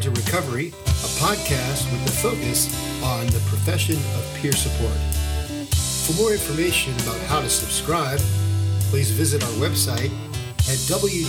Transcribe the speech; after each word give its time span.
into 0.00 0.18
Recovery, 0.22 0.68
a 0.68 1.10
podcast 1.20 1.84
with 1.92 2.02
the 2.06 2.12
focus 2.12 2.72
on 3.02 3.26
the 3.26 3.40
profession 3.48 3.96
of 3.96 4.34
peer 4.40 4.52
support. 4.52 4.96
For 6.06 6.14
more 6.14 6.32
information 6.32 6.94
about 7.02 7.20
how 7.26 7.40
to 7.42 7.50
subscribe, 7.50 8.18
please 8.88 9.10
visit 9.10 9.42
our 9.42 9.50
website 9.60 10.10
at 10.60 10.78
www.vprsn.org. 10.88 11.26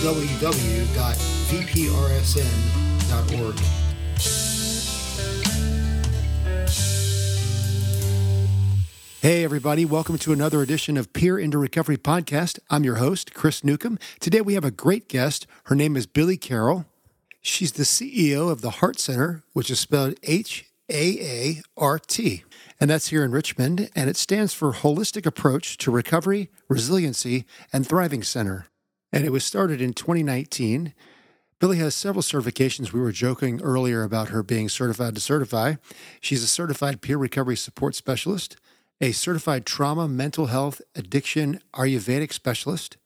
Hey, 9.20 9.44
everybody. 9.44 9.84
Welcome 9.84 10.16
to 10.16 10.32
another 10.32 10.62
edition 10.62 10.96
of 10.96 11.12
Peer 11.12 11.38
into 11.38 11.58
Recovery 11.58 11.98
podcast. 11.98 12.58
I'm 12.70 12.84
your 12.84 12.96
host, 12.96 13.34
Chris 13.34 13.62
Newcomb. 13.62 13.98
Today 14.18 14.40
we 14.40 14.54
have 14.54 14.64
a 14.64 14.70
great 14.70 15.08
guest. 15.08 15.46
Her 15.64 15.74
name 15.74 15.94
is 15.94 16.06
Billie 16.06 16.38
Carroll. 16.38 16.86
She's 17.42 17.72
the 17.72 17.82
CEO 17.82 18.50
of 18.50 18.60
the 18.60 18.70
HAART 18.70 18.98
Center, 18.98 19.42
which 19.52 19.70
is 19.70 19.80
spelled 19.80 20.14
H 20.22 20.64
A 20.88 21.18
A 21.20 21.62
R 21.76 21.98
T. 21.98 22.44
And 22.80 22.88
that's 22.88 23.08
here 23.08 23.24
in 23.24 23.32
Richmond. 23.32 23.90
And 23.94 24.08
it 24.08 24.16
stands 24.16 24.54
for 24.54 24.72
Holistic 24.72 25.26
Approach 25.26 25.76
to 25.78 25.90
Recovery, 25.90 26.50
Resiliency, 26.68 27.44
and 27.72 27.86
Thriving 27.86 28.22
Center. 28.22 28.68
And 29.12 29.24
it 29.24 29.32
was 29.32 29.44
started 29.44 29.82
in 29.82 29.92
2019. 29.92 30.94
Billie 31.58 31.78
has 31.78 31.94
several 31.94 32.22
certifications. 32.22 32.92
We 32.92 33.00
were 33.00 33.12
joking 33.12 33.60
earlier 33.60 34.02
about 34.02 34.28
her 34.28 34.42
being 34.42 34.68
certified 34.68 35.14
to 35.16 35.20
certify. 35.20 35.74
She's 36.20 36.42
a 36.42 36.48
certified 36.48 37.02
peer 37.02 37.16
recovery 37.16 37.56
support 37.56 37.94
specialist 37.94 38.56
a 39.02 39.10
certified 39.10 39.66
trauma, 39.66 40.06
mental 40.06 40.46
health, 40.46 40.80
addiction, 40.94 41.60
Ayurvedic 41.74 42.32
specialist. 42.32 42.96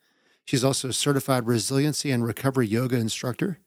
She's 0.45 0.63
also 0.63 0.91
a 0.91 0.93
certified 0.93 1.47
resiliency 1.47 2.11
and 2.11 2.23
recovery 2.23 2.67
yoga 2.67 2.97
instructor. 2.97 3.59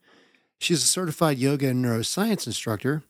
She's 0.60 0.84
a 0.84 0.88
certified 0.88 1.38
yoga 1.38 1.70
and 1.70 1.84
neuroscience 1.84 2.46
instructor, 2.46 3.04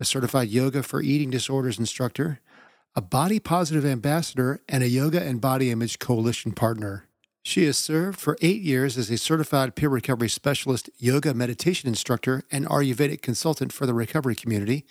a 0.00 0.04
certified 0.04 0.48
yoga 0.48 0.82
for 0.82 1.00
eating 1.00 1.30
disorders 1.30 1.78
instructor, 1.78 2.40
a 2.96 3.00
body 3.00 3.38
positive 3.38 3.84
ambassador, 3.84 4.60
and 4.68 4.82
a 4.82 4.88
yoga 4.88 5.22
and 5.22 5.40
body 5.40 5.70
image 5.70 6.00
coalition 6.00 6.52
partner. 6.52 7.04
She 7.44 7.64
has 7.66 7.78
served 7.78 8.18
for 8.18 8.36
eight 8.42 8.60
years 8.62 8.98
as 8.98 9.10
a 9.10 9.16
certified 9.16 9.76
peer 9.76 9.88
recovery 9.88 10.28
specialist, 10.28 10.90
yoga 10.98 11.32
meditation 11.32 11.88
instructor, 11.88 12.42
and 12.50 12.66
Ayurvedic 12.66 13.22
consultant 13.22 13.72
for 13.72 13.86
the 13.86 13.94
recovery 13.94 14.34
community. 14.34 14.84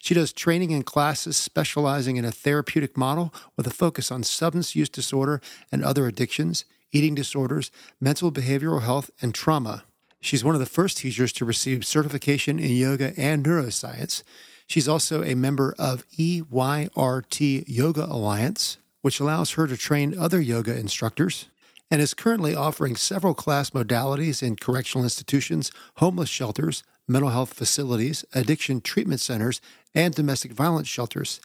She 0.00 0.14
does 0.14 0.32
training 0.32 0.74
and 0.74 0.84
classes 0.84 1.36
specializing 1.36 2.16
in 2.16 2.24
a 2.24 2.32
therapeutic 2.32 2.96
model 2.96 3.32
with 3.56 3.66
a 3.66 3.70
focus 3.70 4.10
on 4.10 4.24
substance 4.24 4.74
use 4.74 4.88
disorder 4.88 5.40
and 5.70 5.84
other 5.84 6.06
addictions, 6.06 6.64
eating 6.90 7.14
disorders, 7.14 7.70
mental 8.00 8.32
behavioral 8.32 8.82
health, 8.82 9.10
and 9.22 9.32
trauma. 9.32 9.84
She's 10.22 10.44
one 10.44 10.54
of 10.54 10.60
the 10.60 10.66
first 10.66 10.98
teachers 10.98 11.32
to 11.32 11.44
receive 11.44 11.84
certification 11.84 12.60
in 12.60 12.70
yoga 12.70 13.12
and 13.16 13.44
neuroscience. 13.44 14.22
She's 14.68 14.88
also 14.88 15.24
a 15.24 15.34
member 15.34 15.74
of 15.80 16.06
E-RYT 16.16 17.64
Yoga 17.66 18.04
Alliance, 18.04 18.78
which 19.00 19.18
allows 19.18 19.50
her 19.52 19.66
to 19.66 19.76
train 19.76 20.16
other 20.16 20.40
yoga 20.40 20.78
instructors 20.78 21.48
and 21.90 22.00
is 22.00 22.14
currently 22.14 22.54
offering 22.54 22.94
several 22.94 23.34
class 23.34 23.70
modalities 23.70 24.44
in 24.44 24.54
correctional 24.54 25.02
institutions, 25.02 25.72
homeless 25.96 26.30
shelters, 26.30 26.84
mental 27.08 27.30
health 27.30 27.52
facilities, 27.52 28.24
addiction 28.32 28.80
treatment 28.80 29.20
centers, 29.20 29.60
and 29.92 30.14
domestic 30.14 30.52
violence 30.52 30.86
shelters. 30.86 31.40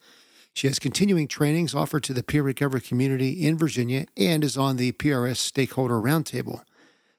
She 0.53 0.67
has 0.67 0.77
continuing 0.77 1.27
trainings 1.27 1.73
offered 1.73 2.03
to 2.03 2.13
the 2.13 2.23
peer 2.23 2.43
recovery 2.43 2.81
community 2.81 3.43
in 3.43 3.57
Virginia 3.57 4.05
and 4.15 4.43
is 4.43 4.55
on 4.55 4.77
the 4.77 4.91
PRS 4.91 5.37
Stakeholder 5.37 5.99
Roundtable. 5.99 6.61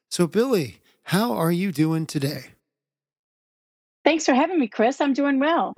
So, 0.09 0.25
Billie, 0.25 0.79
how 1.09 1.33
are 1.33 1.51
you 1.51 1.71
doing 1.71 2.05
today? 2.05 2.51
Thanks 4.05 4.25
for 4.25 4.35
having 4.35 4.59
me, 4.59 4.67
Chris. 4.67 5.01
I'm 5.01 5.13
doing 5.13 5.39
well. 5.39 5.73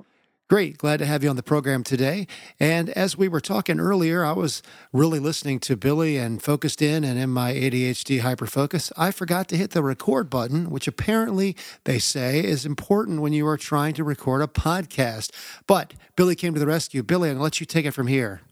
Great. 0.50 0.76
Glad 0.76 0.98
to 0.98 1.06
have 1.06 1.24
you 1.24 1.30
on 1.30 1.36
the 1.36 1.42
program 1.42 1.82
today. 1.82 2.26
And 2.60 2.90
as 2.90 3.16
we 3.16 3.28
were 3.28 3.40
talking 3.40 3.80
earlier, 3.80 4.26
I 4.26 4.32
was 4.32 4.62
really 4.92 5.18
listening 5.18 5.58
to 5.60 5.74
Billie 5.74 6.18
and 6.18 6.42
focused 6.42 6.82
in 6.82 7.02
and 7.02 7.18
in 7.18 7.30
my 7.30 7.54
ADHD 7.54 8.20
hyperfocus. 8.20 8.92
I 8.94 9.10
forgot 9.10 9.48
to 9.48 9.56
hit 9.56 9.70
the 9.70 9.82
record 9.82 10.28
button, 10.28 10.68
which 10.68 10.86
apparently 10.86 11.56
they 11.84 11.98
say 11.98 12.44
is 12.44 12.66
important 12.66 13.22
when 13.22 13.32
you 13.32 13.46
are 13.46 13.56
trying 13.56 13.94
to 13.94 14.04
record 14.04 14.42
a 14.42 14.46
podcast. 14.46 15.30
But 15.66 15.94
Billie 16.14 16.36
came 16.36 16.52
to 16.52 16.60
the 16.60 16.66
rescue. 16.66 17.02
Billie, 17.02 17.30
I'm 17.30 17.36
going 17.36 17.38
to 17.38 17.44
let 17.44 17.58
you 17.58 17.64
take 17.64 17.86
it 17.86 17.92
from 17.92 18.08
here. 18.08 18.42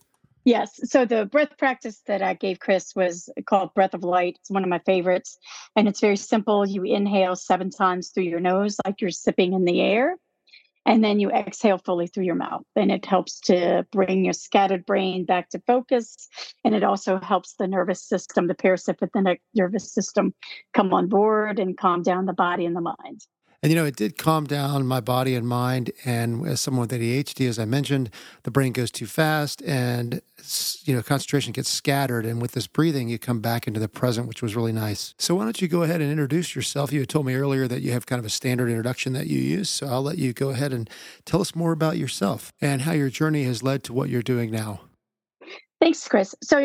Yes. 0.45 0.81
So 0.91 1.05
the 1.05 1.27
breath 1.27 1.59
practice 1.59 2.01
that 2.07 2.23
I 2.23 2.35
gave 2.35 2.61
Chris 2.61 2.95
was 2.97 3.29
called 3.47 3.75
Breath 3.75 3.95
of 3.95 4.05
Light. 4.05 4.39
It's 4.41 4.51
one 4.51 4.63
of 4.63 4.71
my 4.71 4.81
favorites. 4.81 5.39
And 5.77 5.87
it's 5.87 6.01
very 6.01 6.17
simple. 6.17 6.67
You 6.67 6.83
inhale 6.85 7.37
seven 7.37 7.71
times 7.71 8.09
through 8.09 8.25
your 8.25 8.41
nose, 8.41 8.77
like 8.87 9.01
you're 9.01 9.11
sipping 9.11 9.53
in 9.53 9.65
the 9.65 9.81
air 9.81 10.17
and 10.87 11.05
then 11.05 11.21
you 11.21 11.31
exhale 11.31 11.79
fully 11.79 12.07
through 12.07 12.25
your 12.25 12.35
mouth 12.35 12.65
and 12.75 12.91
it 12.91 13.05
helps 13.05 13.41
to 13.41 13.87
bring 13.93 14.25
your 14.25 14.33
scattered 14.33 14.87
brain 14.87 15.25
back 15.25 15.49
to 15.51 15.63
focus 15.67 16.29
and 16.65 16.75
it 16.75 16.83
also 16.83 17.19
helps 17.21 17.55
the 17.55 17.67
nervous 17.67 18.03
system 18.03 18.47
the 18.47 18.55
parasympathetic 18.55 19.39
nervous 19.55 19.93
system 19.93 20.35
come 20.73 20.93
on 20.93 21.09
board 21.09 21.59
and 21.59 21.79
calm 21.79 22.03
down 22.03 22.27
the 22.27 22.33
body 22.33 22.65
and 22.65 22.75
the 22.75 22.81
mind 22.81 23.27
and 23.63 23.71
you 23.71 23.77
know, 23.77 23.85
it 23.85 23.97
did 23.97 24.17
calm 24.17 24.47
down 24.47 24.87
my 24.87 25.01
body 25.01 25.35
and 25.35 25.47
mind. 25.47 25.91
And 26.05 26.47
as 26.47 26.61
someone 26.61 26.89
with 26.89 26.93
ADHD, 26.93 27.47
as 27.47 27.59
I 27.59 27.67
mentioned, 27.67 28.11
the 28.45 28.51
brain 28.51 28.73
goes 28.73 28.91
too 28.91 29.07
fast 29.07 29.63
and, 29.63 30.23
you 30.85 30.95
know, 30.95 31.03
concentration 31.03 31.53
gets 31.53 31.69
scattered. 31.69 32.25
And 32.25 32.41
with 32.41 32.53
this 32.53 32.67
breathing, 32.67 33.11
you 33.11 33.19
come 33.19 33.41
back 33.41 33.67
into 33.67 33.79
the 33.79 33.89
present, 33.89 34.29
which 34.29 34.41
was 34.41 34.57
really 34.57 34.73
nice. 34.73 35.15
So 35.19 35.35
why 35.35 35.45
don't 35.45 35.61
you 35.61 35.69
go 35.69 35.83
ahead 35.83 36.01
and 36.01 36.11
introduce 36.11 36.57
yourself? 36.57 36.91
You 36.91 37.01
had 37.01 37.11
told 37.11 37.27
me 37.27 37.35
earlier 37.35 37.69
that 37.69 37.83
you 37.83 37.93
have 37.93 38.07
kind 38.07 38.19
of 38.19 38.25
a 38.25 38.31
standard 38.31 38.71
introduction 38.71 39.13
that 39.13 39.27
you 39.27 39.39
use. 39.39 39.69
So 39.69 39.89
I'll 39.89 40.03
let 40.03 40.17
you 40.17 40.33
go 40.33 40.51
ahead 40.51 40.73
and 40.73 40.89
tell 41.27 41.43
us 41.43 41.55
more 41.55 41.73
about 41.73 41.99
yourself 41.99 42.53
and 42.63 42.83
how 42.83 42.93
your 42.93 43.11
journey 43.11 43.45
has 43.45 43.63
led 43.63 43.85
to 43.85 43.93
what 43.93 44.09
you're 44.09 44.23
doing 44.23 44.51
now. 44.51 44.81
Thanks, 45.81 46.09
Chris. 46.09 46.35
So 46.43 46.59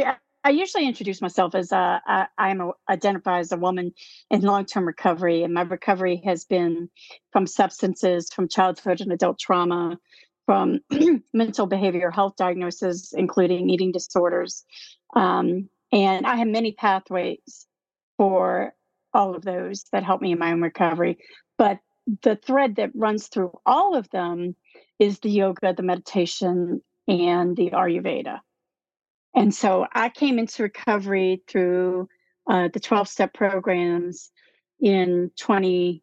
I 0.45 0.51
usually 0.51 0.85
introduce 0.87 1.23
myself 1.23 1.55
as 1.55 1.71
uh, 1.71 1.99
I, 2.05 2.27
I'm 2.37 2.61
a, 2.61 2.71
identify 2.87 3.39
as 3.39 3.51
a 3.51 3.57
woman 3.57 3.95
in 4.29 4.41
long-term 4.41 4.85
recovery, 4.85 5.41
and 5.41 5.55
my 5.55 5.63
recovery 5.63 6.21
has 6.23 6.45
been 6.45 6.91
from 7.31 7.47
substances, 7.47 8.29
from 8.31 8.47
childhood 8.47 9.01
and 9.01 9.11
adult 9.11 9.39
trauma, 9.39 9.97
from 10.45 10.81
mental 11.33 11.67
behavioral 11.67 12.13
health 12.13 12.35
diagnoses, 12.37 13.11
including 13.17 13.71
eating 13.71 13.91
disorders, 13.91 14.63
um, 15.15 15.67
and 15.91 16.27
I 16.27 16.35
have 16.35 16.47
many 16.47 16.73
pathways 16.73 17.65
for 18.17 18.75
all 19.15 19.35
of 19.35 19.43
those 19.43 19.85
that 19.93 20.03
help 20.03 20.21
me 20.21 20.31
in 20.31 20.37
my 20.37 20.51
own 20.51 20.61
recovery. 20.61 21.17
But 21.57 21.79
the 22.21 22.35
thread 22.35 22.75
that 22.75 22.91
runs 22.93 23.29
through 23.29 23.57
all 23.65 23.95
of 23.95 24.11
them 24.11 24.55
is 24.99 25.17
the 25.19 25.29
yoga, 25.31 25.73
the 25.73 25.81
meditation, 25.81 26.83
and 27.07 27.57
the 27.57 27.71
Ayurveda. 27.71 28.41
And 29.35 29.53
so 29.53 29.85
I 29.91 30.09
came 30.09 30.39
into 30.39 30.63
recovery 30.63 31.43
through 31.47 32.07
uh, 32.49 32.69
the 32.73 32.79
12 32.79 33.07
step 33.07 33.33
programs 33.33 34.31
in 34.79 35.31
20, 35.39 36.01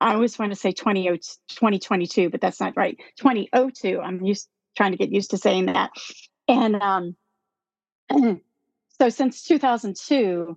I 0.00 0.14
always 0.14 0.38
want 0.38 0.52
to 0.52 0.56
say 0.56 0.72
20, 0.72 1.08
2022, 1.08 2.30
but 2.30 2.40
that's 2.40 2.60
not 2.60 2.76
right. 2.76 2.96
2002. 3.18 4.00
I'm 4.00 4.24
used 4.24 4.48
trying 4.76 4.92
to 4.92 4.98
get 4.98 5.12
used 5.12 5.30
to 5.30 5.38
saying 5.38 5.66
that. 5.66 5.90
And 6.46 6.76
um, 6.76 7.16
so 9.00 9.08
since 9.08 9.42
2002, 9.42 10.56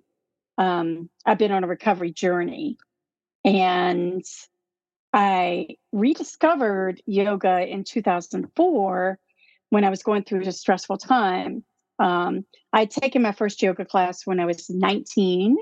um, 0.56 1.10
I've 1.26 1.38
been 1.38 1.52
on 1.52 1.64
a 1.64 1.68
recovery 1.68 2.12
journey. 2.12 2.78
And 3.44 4.24
I 5.12 5.76
rediscovered 5.92 7.02
yoga 7.06 7.66
in 7.66 7.84
2004 7.84 9.18
when 9.70 9.84
I 9.84 9.90
was 9.90 10.02
going 10.02 10.24
through 10.24 10.42
a 10.42 10.52
stressful 10.52 10.98
time. 10.98 11.64
Um, 11.98 12.44
I'd 12.72 12.90
taken 12.90 13.22
my 13.22 13.32
first 13.32 13.62
yoga 13.62 13.84
class 13.84 14.26
when 14.26 14.40
I 14.40 14.46
was 14.46 14.68
19, 14.68 15.56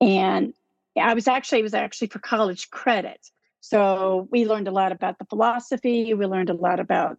and 0.00 0.54
I 1.00 1.14
was 1.14 1.28
actually 1.28 1.60
it 1.60 1.64
was 1.64 1.74
actually 1.74 2.08
for 2.08 2.18
college 2.18 2.70
credit. 2.70 3.26
So 3.60 4.28
we 4.30 4.46
learned 4.46 4.68
a 4.68 4.72
lot 4.72 4.92
about 4.92 5.18
the 5.18 5.24
philosophy. 5.24 6.12
We 6.12 6.26
learned 6.26 6.50
a 6.50 6.54
lot 6.54 6.80
about 6.80 7.18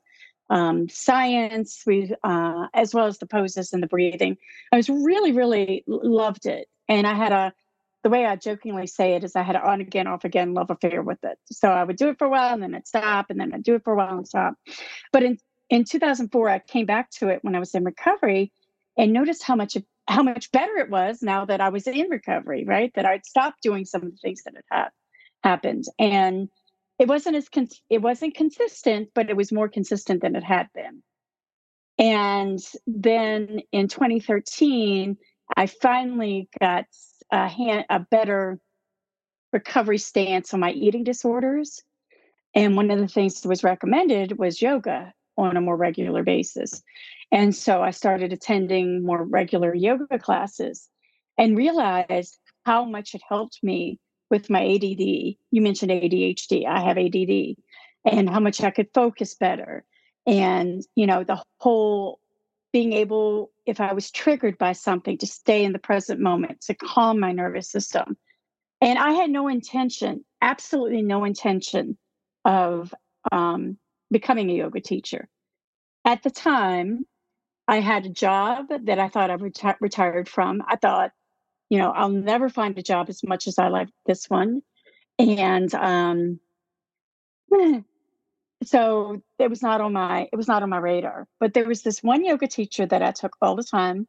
um, 0.49 0.89
science. 0.89 1.81
We 1.85 2.13
uh, 2.23 2.67
as 2.73 2.93
well 2.93 3.07
as 3.07 3.17
the 3.17 3.25
poses 3.25 3.73
and 3.73 3.81
the 3.81 3.87
breathing. 3.87 4.37
I 4.71 4.77
was 4.77 4.89
really 4.89 5.31
really 5.31 5.83
loved 5.87 6.45
it, 6.45 6.67
and 6.87 7.07
I 7.07 7.13
had 7.15 7.31
a 7.31 7.53
the 8.05 8.09
way 8.09 8.23
I 8.23 8.35
jokingly 8.35 8.85
say 8.85 9.15
it 9.15 9.23
is 9.23 9.35
I 9.35 9.41
had 9.41 9.55
an 9.55 9.63
on 9.63 9.81
again, 9.81 10.05
off 10.05 10.25
again 10.25 10.53
love 10.53 10.69
affair 10.69 11.01
with 11.01 11.17
it. 11.23 11.39
So 11.51 11.69
I 11.69 11.83
would 11.83 11.95
do 11.95 12.09
it 12.09 12.19
for 12.19 12.25
a 12.25 12.29
while 12.29 12.53
and 12.53 12.61
then 12.61 12.75
I'd 12.75 12.85
stop 12.85 13.31
and 13.31 13.39
then 13.39 13.51
I'd 13.51 13.63
do 13.63 13.73
it 13.73 13.83
for 13.83 13.93
a 13.93 13.95
while 13.95 14.15
and 14.15 14.27
stop. 14.27 14.53
But 15.11 15.23
in 15.23 15.39
in 15.69 15.83
2004 15.83 16.49
i 16.49 16.59
came 16.59 16.85
back 16.85 17.09
to 17.09 17.29
it 17.29 17.43
when 17.43 17.55
i 17.55 17.59
was 17.59 17.73
in 17.73 17.83
recovery 17.83 18.51
and 18.97 19.13
noticed 19.13 19.43
how 19.43 19.55
much 19.55 19.77
how 20.07 20.21
much 20.21 20.51
better 20.51 20.77
it 20.77 20.89
was 20.89 21.21
now 21.21 21.45
that 21.45 21.61
i 21.61 21.69
was 21.69 21.87
in 21.87 22.09
recovery 22.09 22.63
right? 22.65 22.91
That 22.95 23.05
i'd 23.05 23.25
stopped 23.25 23.61
doing 23.61 23.85
some 23.85 24.03
of 24.03 24.11
the 24.11 24.17
things 24.17 24.43
that 24.43 24.55
had 24.71 24.89
happened. 25.43 25.85
And 25.99 26.49
it 26.97 27.07
wasn't 27.07 27.35
as 27.35 27.49
con- 27.49 27.67
it 27.89 28.01
wasn't 28.01 28.35
consistent 28.35 29.09
but 29.13 29.29
it 29.29 29.37
was 29.37 29.51
more 29.51 29.69
consistent 29.69 30.21
than 30.21 30.35
it 30.35 30.43
had 30.43 30.67
been. 30.73 31.03
And 31.97 32.59
then 32.87 33.61
in 33.71 33.87
2013 33.87 35.17
i 35.57 35.65
finally 35.67 36.49
got 36.59 36.85
a, 37.31 37.47
hand, 37.47 37.85
a 37.89 37.99
better 37.99 38.59
recovery 39.51 39.97
stance 39.97 40.53
on 40.53 40.59
my 40.59 40.71
eating 40.71 41.03
disorders. 41.03 41.81
And 42.53 42.75
one 42.75 42.91
of 42.91 42.99
the 42.99 43.07
things 43.07 43.41
that 43.41 43.49
was 43.49 43.63
recommended 43.63 44.37
was 44.37 44.61
yoga 44.61 45.13
on 45.37 45.57
a 45.57 45.61
more 45.61 45.75
regular 45.75 46.23
basis. 46.23 46.81
And 47.31 47.55
so 47.55 47.81
I 47.81 47.91
started 47.91 48.31
attending 48.31 49.03
more 49.03 49.23
regular 49.23 49.73
yoga 49.73 50.19
classes 50.19 50.87
and 51.37 51.57
realized 51.57 52.37
how 52.65 52.85
much 52.85 53.13
it 53.13 53.21
helped 53.27 53.59
me 53.61 53.99
with 54.29 54.49
my 54.49 54.63
ADD. 54.63 54.99
You 55.51 55.61
mentioned 55.61 55.91
ADHD, 55.91 56.65
I 56.65 56.81
have 56.81 56.97
ADD, 56.97 57.55
and 58.05 58.29
how 58.29 58.39
much 58.39 58.61
I 58.61 58.71
could 58.71 58.87
focus 58.93 59.35
better. 59.35 59.83
And, 60.25 60.81
you 60.95 61.05
know, 61.05 61.23
the 61.23 61.43
whole 61.59 62.19
being 62.73 62.93
able, 62.93 63.51
if 63.65 63.79
I 63.79 63.93
was 63.93 64.11
triggered 64.11 64.57
by 64.57 64.73
something, 64.73 65.17
to 65.19 65.27
stay 65.27 65.63
in 65.63 65.71
the 65.71 65.79
present 65.79 66.19
moment, 66.19 66.61
to 66.61 66.73
calm 66.73 67.19
my 67.19 67.31
nervous 67.31 67.69
system. 67.69 68.17
And 68.81 68.99
I 68.99 69.11
had 69.11 69.29
no 69.29 69.47
intention, 69.47 70.25
absolutely 70.41 71.01
no 71.01 71.23
intention 71.23 71.97
of 72.43 72.93
um, 73.31 73.77
becoming 74.11 74.49
a 74.49 74.55
yoga 74.55 74.81
teacher. 74.81 75.27
At 76.05 76.23
the 76.23 76.29
time, 76.29 77.05
I 77.67 77.79
had 77.79 78.05
a 78.05 78.09
job 78.09 78.67
that 78.69 78.99
I 78.99 79.09
thought 79.09 79.31
I 79.31 79.37
reti- 79.37 79.77
retired 79.79 80.29
from. 80.29 80.63
I 80.67 80.75
thought, 80.75 81.11
you 81.69 81.79
know, 81.79 81.91
I'll 81.91 82.09
never 82.09 82.49
find 82.49 82.77
a 82.77 82.83
job 82.83 83.09
as 83.09 83.23
much 83.23 83.47
as 83.47 83.57
I 83.57 83.69
like 83.69 83.89
this 84.05 84.29
one. 84.29 84.61
And 85.17 85.73
um, 85.73 86.39
so 88.63 89.21
it 89.39 89.49
was 89.49 89.61
not 89.61 89.81
on 89.81 89.93
my 89.93 90.27
it 90.31 90.35
was 90.35 90.47
not 90.47 90.63
on 90.63 90.69
my 90.69 90.77
radar. 90.77 91.27
But 91.39 91.53
there 91.53 91.65
was 91.65 91.81
this 91.81 92.03
one 92.03 92.23
yoga 92.23 92.47
teacher 92.47 92.85
that 92.85 93.01
I 93.01 93.11
took 93.11 93.35
all 93.41 93.55
the 93.55 93.63
time, 93.63 94.07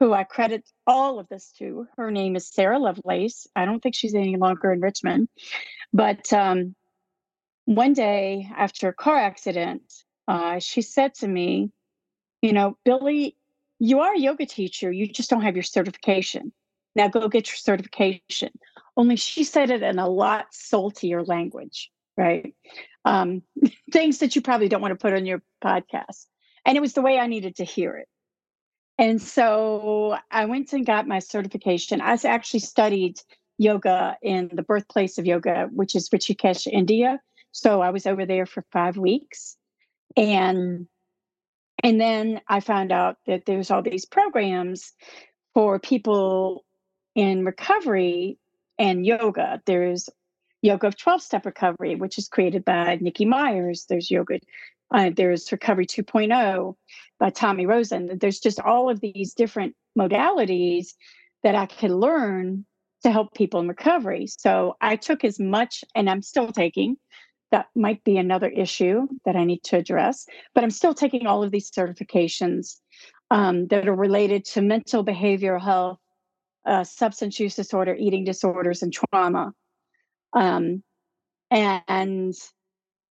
who 0.00 0.12
I 0.12 0.24
credit 0.24 0.68
all 0.86 1.18
of 1.18 1.28
this 1.28 1.52
to. 1.58 1.86
Her 1.96 2.10
name 2.10 2.34
is 2.34 2.48
Sarah 2.48 2.78
Lovelace. 2.78 3.46
I 3.54 3.64
don't 3.66 3.80
think 3.80 3.94
she's 3.94 4.14
any 4.14 4.36
longer 4.36 4.72
in 4.72 4.80
Richmond, 4.80 5.28
but 5.92 6.32
um, 6.32 6.74
one 7.64 7.92
day 7.92 8.48
after 8.56 8.88
a 8.88 8.94
car 8.94 9.16
accident, 9.16 9.82
uh, 10.28 10.58
she 10.58 10.82
said 10.82 11.14
to 11.14 11.28
me, 11.28 11.70
"You 12.42 12.52
know, 12.52 12.76
Billie, 12.84 13.36
you 13.78 14.00
are 14.00 14.14
a 14.14 14.18
yoga 14.18 14.46
teacher. 14.46 14.90
You 14.92 15.06
just 15.06 15.30
don't 15.30 15.42
have 15.42 15.56
your 15.56 15.62
certification." 15.62 16.52
Now 16.96 17.08
go 17.08 17.28
get 17.28 17.48
your 17.48 17.56
certification. 17.56 18.50
Only 18.96 19.16
she 19.16 19.44
said 19.44 19.70
it 19.70 19.82
in 19.82 19.98
a 19.98 20.08
lot 20.08 20.46
saltier 20.52 21.24
language, 21.24 21.90
right? 22.16 22.54
Um, 23.04 23.42
things 23.92 24.18
that 24.18 24.36
you 24.36 24.42
probably 24.42 24.68
don't 24.68 24.80
want 24.80 24.92
to 24.92 25.02
put 25.02 25.14
on 25.14 25.26
your 25.26 25.42
podcast. 25.62 26.26
And 26.64 26.76
it 26.76 26.80
was 26.80 26.94
the 26.94 27.02
way 27.02 27.18
I 27.18 27.26
needed 27.26 27.56
to 27.56 27.64
hear 27.64 27.96
it. 27.96 28.08
And 28.96 29.20
so 29.20 30.16
I 30.30 30.44
went 30.44 30.72
and 30.72 30.86
got 30.86 31.08
my 31.08 31.18
certification. 31.18 32.00
I 32.00 32.16
actually 32.24 32.60
studied 32.60 33.20
yoga 33.58 34.16
in 34.22 34.50
the 34.52 34.62
birthplace 34.62 35.18
of 35.18 35.26
yoga, 35.26 35.68
which 35.72 35.96
is 35.96 36.08
Rishikesh, 36.08 36.66
India. 36.66 37.20
So 37.54 37.80
I 37.80 37.90
was 37.90 38.06
over 38.06 38.26
there 38.26 38.46
for 38.46 38.64
five 38.72 38.96
weeks. 38.96 39.56
And 40.16 40.88
and 41.82 42.00
then 42.00 42.40
I 42.48 42.60
found 42.60 42.92
out 42.92 43.16
that 43.26 43.46
there's 43.46 43.70
all 43.70 43.82
these 43.82 44.04
programs 44.04 44.92
for 45.54 45.78
people 45.78 46.64
in 47.14 47.44
recovery 47.44 48.38
and 48.78 49.06
yoga. 49.06 49.62
There's 49.66 50.08
yoga 50.62 50.88
of 50.88 50.96
12 50.96 51.22
step 51.22 51.46
recovery, 51.46 51.94
which 51.94 52.18
is 52.18 52.26
created 52.26 52.64
by 52.64 52.98
Nikki 53.00 53.24
Myers. 53.24 53.86
There's 53.88 54.10
yoga, 54.10 54.40
uh, 54.92 55.10
there's 55.14 55.50
recovery 55.52 55.86
2.0 55.86 56.74
by 57.20 57.30
Tommy 57.30 57.66
Rosen. 57.66 58.18
There's 58.18 58.40
just 58.40 58.58
all 58.58 58.90
of 58.90 59.00
these 59.00 59.34
different 59.34 59.76
modalities 59.96 60.94
that 61.44 61.54
I 61.54 61.66
could 61.66 61.92
learn 61.92 62.64
to 63.04 63.12
help 63.12 63.34
people 63.34 63.60
in 63.60 63.68
recovery. 63.68 64.26
So 64.26 64.76
I 64.80 64.96
took 64.96 65.22
as 65.22 65.38
much, 65.38 65.84
and 65.94 66.08
I'm 66.10 66.22
still 66.22 66.50
taking. 66.50 66.96
That 67.54 67.68
might 67.76 68.02
be 68.02 68.16
another 68.16 68.48
issue 68.48 69.06
that 69.24 69.36
I 69.36 69.44
need 69.44 69.62
to 69.66 69.76
address, 69.76 70.26
but 70.56 70.64
I'm 70.64 70.72
still 70.72 70.92
taking 70.92 71.28
all 71.28 71.44
of 71.44 71.52
these 71.52 71.70
certifications 71.70 72.80
um, 73.30 73.68
that 73.68 73.86
are 73.86 73.94
related 73.94 74.44
to 74.46 74.60
mental 74.60 75.04
behavioral 75.04 75.62
health, 75.62 76.00
uh, 76.66 76.82
substance 76.82 77.38
use 77.38 77.54
disorder, 77.54 77.94
eating 77.94 78.24
disorders, 78.24 78.82
and 78.82 78.92
trauma. 78.92 79.52
Um, 80.32 80.82
and, 81.48 82.34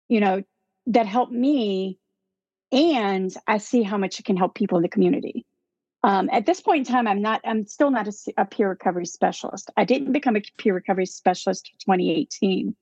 you 0.08 0.20
know, 0.20 0.44
that 0.86 1.06
helped 1.06 1.32
me. 1.32 1.98
And 2.70 3.34
I 3.48 3.58
see 3.58 3.82
how 3.82 3.96
much 3.98 4.20
it 4.20 4.24
can 4.24 4.36
help 4.36 4.54
people 4.54 4.78
in 4.78 4.82
the 4.82 4.88
community. 4.88 5.46
Um, 6.04 6.30
at 6.30 6.46
this 6.46 6.60
point 6.60 6.86
in 6.86 6.94
time, 6.94 7.08
I'm 7.08 7.22
not, 7.22 7.40
I'm 7.44 7.66
still 7.66 7.90
not 7.90 8.06
a, 8.06 8.12
a 8.36 8.44
peer 8.44 8.68
recovery 8.68 9.06
specialist. 9.06 9.68
I 9.76 9.84
didn't 9.84 10.12
become 10.12 10.36
a 10.36 10.42
peer 10.58 10.74
recovery 10.74 11.06
specialist 11.06 11.72
in 11.72 11.78
2018. 11.80 12.76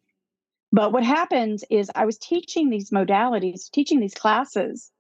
But 0.72 0.92
what 0.92 1.04
happened 1.04 1.60
is 1.70 1.90
I 1.94 2.06
was 2.06 2.18
teaching 2.18 2.70
these 2.70 2.90
modalities, 2.90 3.70
teaching 3.70 4.00
these 4.00 4.14
classes 4.14 4.90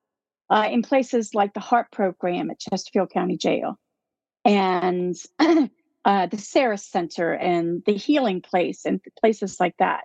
uh, 0.50 0.68
in 0.70 0.82
places 0.82 1.34
like 1.34 1.54
the 1.54 1.60
HARP 1.60 1.90
program 1.90 2.50
at 2.50 2.60
Chesterfield 2.60 3.10
County 3.10 3.36
Jail 3.36 3.78
and 4.44 5.16
uh, 5.38 6.26
the 6.26 6.38
SAARA 6.38 6.78
Center 6.78 7.32
and 7.32 7.82
the 7.84 7.94
Healing 7.94 8.40
Place 8.40 8.84
and 8.84 9.00
places 9.20 9.58
like 9.58 9.74
that. 9.78 10.04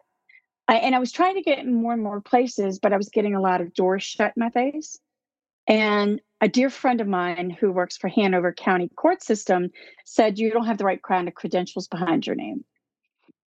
I, 0.67 0.75
and 0.77 0.95
I 0.95 0.99
was 0.99 1.11
trying 1.11 1.35
to 1.35 1.41
get 1.41 1.59
in 1.59 1.73
more 1.73 1.93
and 1.93 2.03
more 2.03 2.21
places, 2.21 2.79
but 2.79 2.93
I 2.93 2.97
was 2.97 3.09
getting 3.09 3.35
a 3.35 3.41
lot 3.41 3.61
of 3.61 3.73
doors 3.73 4.03
shut 4.03 4.33
in 4.35 4.41
my 4.41 4.49
face. 4.49 4.97
And 5.67 6.21
a 6.41 6.47
dear 6.47 6.71
friend 6.71 7.01
of 7.01 7.07
mine 7.07 7.51
who 7.51 7.71
works 7.71 7.97
for 7.97 8.07
Hanover 8.07 8.51
County 8.51 8.89
Court 8.95 9.21
System 9.21 9.69
said, 10.05 10.39
You 10.39 10.49
don't 10.49 10.65
have 10.65 10.79
the 10.79 10.85
right 10.85 11.01
kind 11.01 11.27
of 11.27 11.35
credentials 11.35 11.87
behind 11.87 12.25
your 12.25 12.35
name. 12.35 12.65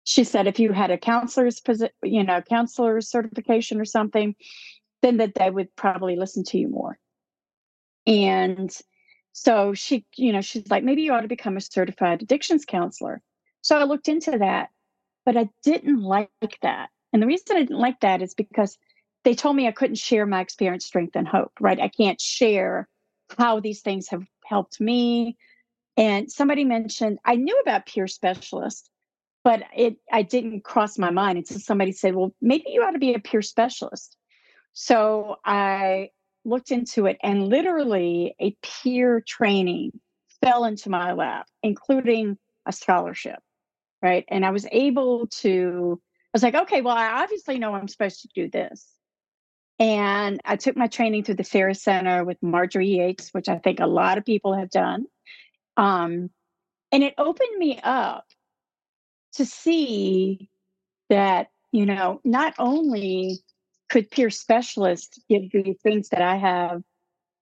She 0.05 0.25
said, 0.25 0.47
if 0.47 0.59
you 0.59 0.73
had 0.73 0.91
a 0.91 0.99
counselor's, 0.99 1.61
you 2.03 2.23
know, 2.23 2.43
counselor's 2.43 3.09
certification 3.09 3.81
or 3.81 3.85
something, 3.87 4.35
then 5.03 5.17
that 5.17 5.35
they 5.35 5.51
would 5.51 5.75
probably 5.77 6.17
listen 6.17 6.45
to 6.45 6.59
you 6.59 6.69
more. 6.69 6.99
And 8.06 8.75
so 9.33 9.75
she, 9.75 10.06
you 10.17 10.33
know, 10.33 10.43
she's 10.43 10.69
like, 10.71 10.85
maybe 10.85 11.03
you 11.03 11.12
ought 11.12 11.23
to 11.23 11.29
become 11.29 11.56
a 11.56 11.61
certified 11.61 12.23
addictions 12.23 12.65
counselor. 12.65 13.23
So 13.62 13.79
I 13.79 13.85
looked 13.85 14.09
into 14.09 14.39
that, 14.39 14.69
but 15.25 15.37
I 15.37 15.49
didn't 15.62 16.03
like 16.03 16.31
that. 16.62 16.91
And 17.12 17.23
the 17.23 17.27
reason 17.27 17.57
I 17.57 17.61
didn't 17.61 17.79
like 17.79 18.00
that 18.00 18.21
is 18.21 18.35
because 18.35 18.77
they 19.25 19.35
told 19.35 19.57
me 19.57 19.67
I 19.67 19.73
couldn't 19.73 19.97
share 19.97 20.27
my 20.27 20.41
experience, 20.41 20.85
strength, 20.85 21.17
and 21.17 21.27
hope, 21.27 21.53
right? 21.61 21.81
I 21.81 21.89
can't 21.89 22.21
share 22.21 22.89
how 23.39 23.59
these 23.59 23.81
things 23.81 24.09
have 24.09 24.25
helped 24.45 24.81
me. 24.81 25.37
And 25.97 26.31
somebody 26.31 26.64
mentioned, 26.64 27.19
I 27.25 27.37
knew 27.37 27.59
about 27.61 27.87
peer 27.87 28.07
specialists, 28.07 28.90
but 29.45 29.63
it 29.77 29.99
I 30.11 30.23
didn't 30.23 30.65
cross 30.65 30.99
my 30.99 31.11
mind 31.11 31.39
until 31.39 31.61
somebody 31.61 31.93
said, 31.93 32.15
well, 32.15 32.35
maybe 32.41 32.65
you 32.69 32.83
ought 32.83 32.93
to 32.93 32.99
be 32.99 33.15
a 33.15 33.21
peer 33.21 33.43
specialist. 33.43 34.17
So 34.73 35.37
I 35.45 36.09
looked 36.45 36.73
into 36.73 37.07
it 37.07 37.19
and 37.23 37.49
literally 37.49 38.35
a 38.41 38.57
peer 38.63 39.23
training 39.27 39.93
fell 40.43 40.65
into 40.65 40.91
my 40.91 41.13
lap, 41.13 41.47
including 41.63 42.39
a 42.67 42.73
scholarship. 42.73 43.39
Right. 44.03 44.25
And 44.29 44.45
I 44.45 44.51
was 44.51 44.67
able 44.73 45.29
to, 45.29 46.01
I 46.03 46.31
was 46.35 46.43
like, 46.43 46.55
okay, 46.55 46.83
well, 46.83 46.97
I 46.97 47.23
obviously 47.23 47.59
know 47.59 47.75
I'm 47.75 47.89
supposed 47.89 48.23
to 48.23 48.29
do 48.35 48.51
this. 48.51 48.87
And 49.79 50.41
I 50.45 50.57
took 50.57 50.77
my 50.77 50.89
training 50.89 51.25
through 51.25 51.37
the 51.37 51.45
SAARA 51.45 51.75
Center 51.75 52.25
with 52.25 52.43
Marjorie 52.43 52.99
Yates, 52.99 53.31
which 53.31 53.49
I 53.49 53.59
think 53.59 53.81
a 53.81 53.87
lot 53.87 54.19
of 54.19 54.25
people 54.25 54.55
have 54.55 54.71
done. 54.71 55.07
Um, 55.77 56.31
and 56.93 57.03
it 57.03 57.15
opened 57.19 57.57
me 57.59 57.81
up 57.83 58.27
to 59.35 59.47
see 59.47 60.49
that, 61.11 61.49
you 61.73 61.87
know, 61.87 62.21
not 62.25 62.55
only 62.59 63.38
could 63.91 64.11
peer 64.11 64.31
specialists 64.31 65.19
give 65.29 65.50
the 65.53 65.75
things 65.83 66.09
that 66.09 66.23
I 66.23 66.37
have 66.37 66.83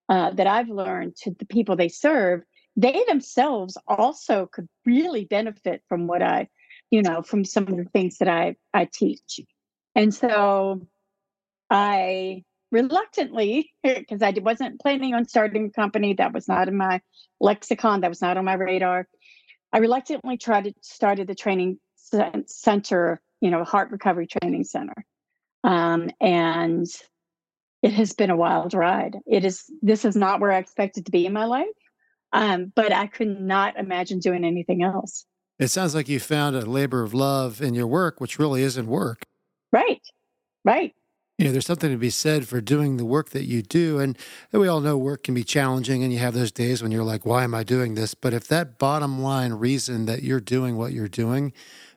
uh, 0.08 0.30
that 0.30 0.46
I've 0.46 0.68
learned 0.68 1.16
to 1.22 1.30
the 1.38 1.46
people 1.46 1.76
they 1.76 1.88
serve, 1.88 2.42
they 2.76 3.04
themselves 3.06 3.76
also 3.86 4.46
could 4.46 4.68
really 4.84 5.24
benefit 5.24 5.82
from 5.88 6.06
what 6.06 6.22
I, 6.22 6.48
you 6.90 7.02
know, 7.02 7.22
from 7.22 7.44
some 7.44 7.68
of 7.68 7.76
the 7.76 7.84
things 7.84 8.18
that 8.18 8.28
I 8.28 8.56
I 8.74 8.88
teach. 8.92 9.40
And 9.94 10.14
so 10.14 10.86
I 11.70 12.44
reluctantly, 12.70 13.72
because 13.82 14.22
I 14.22 14.32
wasn't 14.40 14.80
planning 14.80 15.14
on 15.14 15.26
starting 15.26 15.66
a 15.66 15.70
company, 15.70 16.14
that 16.14 16.32
was 16.32 16.48
not 16.48 16.68
in 16.68 16.76
my 16.76 17.00
lexicon, 17.40 18.00
that 18.00 18.10
was 18.10 18.22
not 18.22 18.36
on 18.36 18.44
my 18.44 18.54
radar. 18.54 19.06
I 19.72 19.78
reluctantly 19.78 20.36
tried 20.36 20.64
to 20.64 20.74
started 20.82 21.26
the 21.26 21.34
training 21.34 21.78
center, 22.46 23.20
you 23.40 23.50
know, 23.50 23.64
HAART 23.64 23.90
recovery 23.90 24.26
training 24.26 24.64
center. 24.64 25.04
Um, 25.64 26.10
and 26.20 26.86
it 27.82 27.92
has 27.92 28.12
been 28.12 28.30
a 28.30 28.36
wild 28.36 28.74
ride. 28.74 29.16
It 29.26 29.44
is, 29.44 29.64
this 29.80 30.04
is 30.04 30.14
not 30.14 30.40
where 30.40 30.52
I 30.52 30.58
expected 30.58 31.06
to 31.06 31.12
be 31.12 31.26
in 31.26 31.32
my 31.32 31.46
life. 31.46 31.66
Um, 32.32 32.72
but 32.74 32.92
I 32.92 33.06
could 33.06 33.40
not 33.40 33.76
imagine 33.76 34.18
doing 34.18 34.44
anything 34.44 34.82
else. 34.82 35.26
It 35.58 35.68
sounds 35.68 35.94
like 35.94 36.08
you 36.08 36.18
found 36.18 36.56
a 36.56 36.62
labor 36.62 37.02
of 37.02 37.12
love 37.12 37.60
in 37.60 37.74
your 37.74 37.86
work, 37.86 38.20
which 38.20 38.38
really 38.38 38.62
isn't 38.62 38.86
work. 38.86 39.22
Right. 39.70 40.00
Right. 40.64 40.94
You 41.42 41.48
know, 41.48 41.52
there's 41.54 41.66
something 41.66 41.90
to 41.90 41.96
be 41.96 42.08
said 42.08 42.46
for 42.46 42.60
doing 42.60 42.98
the 42.98 43.04
work 43.04 43.30
that 43.30 43.46
you 43.46 43.62
do. 43.62 43.98
And 43.98 44.16
we 44.52 44.68
all 44.68 44.80
know 44.80 44.96
work 44.96 45.24
can 45.24 45.34
be 45.34 45.42
challenging, 45.42 46.04
and 46.04 46.12
you 46.12 46.20
have 46.20 46.34
those 46.34 46.52
days 46.52 46.84
when 46.84 46.92
you're 46.92 47.02
like, 47.02 47.26
why 47.26 47.42
am 47.42 47.52
I 47.52 47.64
doing 47.64 47.96
this? 47.96 48.14
But 48.14 48.32
if 48.32 48.46
that 48.46 48.78
bottom 48.78 49.20
line 49.20 49.54
reason 49.54 50.06
that 50.06 50.22
you're 50.22 50.38
doing 50.38 50.76
what 50.76 50.92
you're 50.92 51.08
doing 51.08 51.52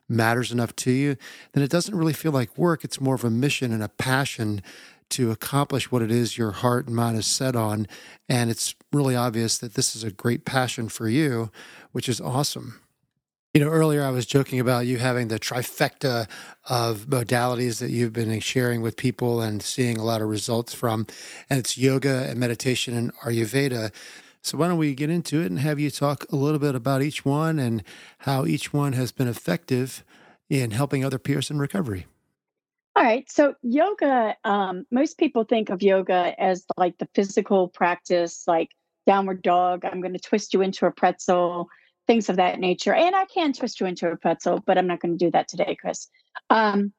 matters 0.08 0.50
enough 0.50 0.74
to 0.74 0.90
you, 0.90 1.16
then 1.52 1.62
it 1.62 1.70
doesn't 1.70 1.94
really 1.94 2.12
feel 2.12 2.32
like 2.32 2.58
work. 2.58 2.82
It's 2.82 3.00
more 3.00 3.14
of 3.14 3.22
a 3.22 3.30
mission 3.30 3.72
and 3.72 3.84
a 3.84 3.88
passion 3.88 4.62
to 5.10 5.30
accomplish 5.30 5.92
what 5.92 6.02
it 6.02 6.10
is 6.10 6.36
your 6.36 6.50
heart 6.50 6.88
and 6.88 6.96
mind 6.96 7.16
is 7.16 7.26
set 7.26 7.54
on. 7.54 7.86
And 8.28 8.50
it's 8.50 8.74
really 8.92 9.14
obvious 9.14 9.58
that 9.58 9.74
this 9.74 9.94
is 9.94 10.02
a 10.02 10.10
great 10.10 10.44
passion 10.44 10.88
for 10.88 11.08
you, 11.08 11.52
which 11.92 12.08
is 12.08 12.20
awesome. 12.20 12.80
You 13.56 13.64
know, 13.64 13.70
earlier 13.70 14.04
I 14.04 14.10
was 14.10 14.26
joking 14.26 14.60
about 14.60 14.84
you 14.84 14.98
having 14.98 15.28
the 15.28 15.40
trifecta 15.40 16.28
of 16.68 17.06
modalities 17.06 17.80
that 17.80 17.88
you've 17.88 18.12
been 18.12 18.38
sharing 18.40 18.82
with 18.82 18.98
people 18.98 19.40
and 19.40 19.62
seeing 19.62 19.96
a 19.96 20.04
lot 20.04 20.20
of 20.20 20.28
results 20.28 20.74
from, 20.74 21.06
and 21.48 21.58
it's 21.58 21.78
yoga 21.78 22.26
and 22.28 22.38
meditation 22.38 22.94
and 22.94 23.14
Ayurveda. 23.20 23.94
So, 24.42 24.58
why 24.58 24.68
don't 24.68 24.76
we 24.76 24.94
get 24.94 25.08
into 25.08 25.40
it 25.40 25.46
and 25.46 25.58
have 25.60 25.80
you 25.80 25.90
talk 25.90 26.30
a 26.30 26.36
little 26.36 26.58
bit 26.58 26.74
about 26.74 27.00
each 27.00 27.24
one 27.24 27.58
and 27.58 27.82
how 28.18 28.44
each 28.44 28.74
one 28.74 28.92
has 28.92 29.10
been 29.10 29.26
effective 29.26 30.04
in 30.50 30.72
helping 30.72 31.02
other 31.02 31.18
peers 31.18 31.50
in 31.50 31.58
recovery? 31.58 32.04
All 32.94 33.04
right. 33.04 33.24
So, 33.30 33.54
yoga, 33.62 34.36
um, 34.44 34.84
most 34.90 35.16
people 35.16 35.44
think 35.44 35.70
of 35.70 35.80
yoga 35.80 36.38
as 36.38 36.66
like 36.76 36.98
the 36.98 37.08
physical 37.14 37.68
practice, 37.68 38.44
like 38.46 38.72
downward 39.06 39.40
dog. 39.40 39.86
I'm 39.86 40.02
going 40.02 40.12
to 40.12 40.18
twist 40.18 40.52
you 40.52 40.60
into 40.60 40.84
a 40.84 40.90
pretzel 40.90 41.70
things 42.06 42.28
of 42.28 42.36
that 42.36 42.58
nature. 42.58 42.94
And 42.94 43.14
I 43.14 43.24
can 43.26 43.52
twist 43.52 43.80
you 43.80 43.86
into 43.86 44.10
a 44.10 44.16
pretzel, 44.16 44.62
but 44.66 44.78
I'm 44.78 44.86
not 44.86 45.00
going 45.00 45.16
to 45.16 45.24
do 45.24 45.30
that 45.32 45.48
today, 45.48 45.76
Chris. 45.80 46.08
Um, 46.50 46.92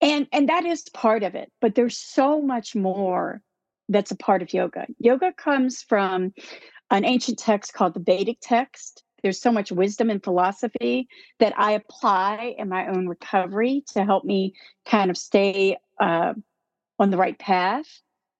and 0.00 0.28
and 0.32 0.48
that 0.48 0.64
is 0.64 0.84
part 0.94 1.22
of 1.22 1.34
it, 1.34 1.50
but 1.60 1.74
there's 1.74 1.96
so 1.96 2.40
much 2.40 2.76
more 2.76 3.42
that's 3.88 4.10
a 4.10 4.16
part 4.16 4.42
of 4.42 4.52
yoga. 4.52 4.86
Yoga 4.98 5.32
comes 5.32 5.82
from 5.82 6.32
an 6.90 7.04
ancient 7.04 7.38
text 7.38 7.74
called 7.74 7.94
the 7.94 8.00
Vedic 8.00 8.38
text. 8.40 9.02
There's 9.22 9.40
so 9.40 9.50
much 9.50 9.72
wisdom 9.72 10.10
and 10.10 10.22
philosophy 10.22 11.08
that 11.40 11.52
I 11.58 11.72
apply 11.72 12.54
in 12.56 12.68
my 12.68 12.86
own 12.86 13.08
recovery 13.08 13.82
to 13.92 14.04
help 14.04 14.24
me 14.24 14.54
kind 14.86 15.10
of 15.10 15.16
stay 15.16 15.76
uh, 16.00 16.34
on 16.98 17.10
the 17.10 17.16
right 17.16 17.38
path. 17.38 17.86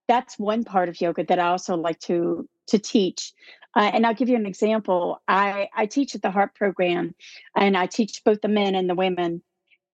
That's 0.07 0.39
one 0.39 0.65
part 0.65 0.89
of 0.89 1.01
yoga 1.01 1.25
that 1.25 1.39
I 1.39 1.49
also 1.49 1.77
like 1.77 1.99
to 2.01 2.49
to 2.69 2.79
teach. 2.79 3.33
Uh, 3.79 3.93
and 3.95 4.05
I'll 4.05 4.15
give 4.15 4.29
you 4.29 4.35
an 4.35 4.45
example. 4.45 5.23
I, 5.29 5.69
I 5.73 5.87
teach 5.87 6.17
at 6.17 6.23
the 6.23 6.33
Heart 6.33 6.57
Program, 6.57 7.15
and 7.55 7.77
I 7.77 7.87
teach 7.87 8.25
both 8.25 8.41
the 8.41 8.49
men 8.49 8.75
and 8.75 8.91
the 8.91 8.97
women. 8.97 9.41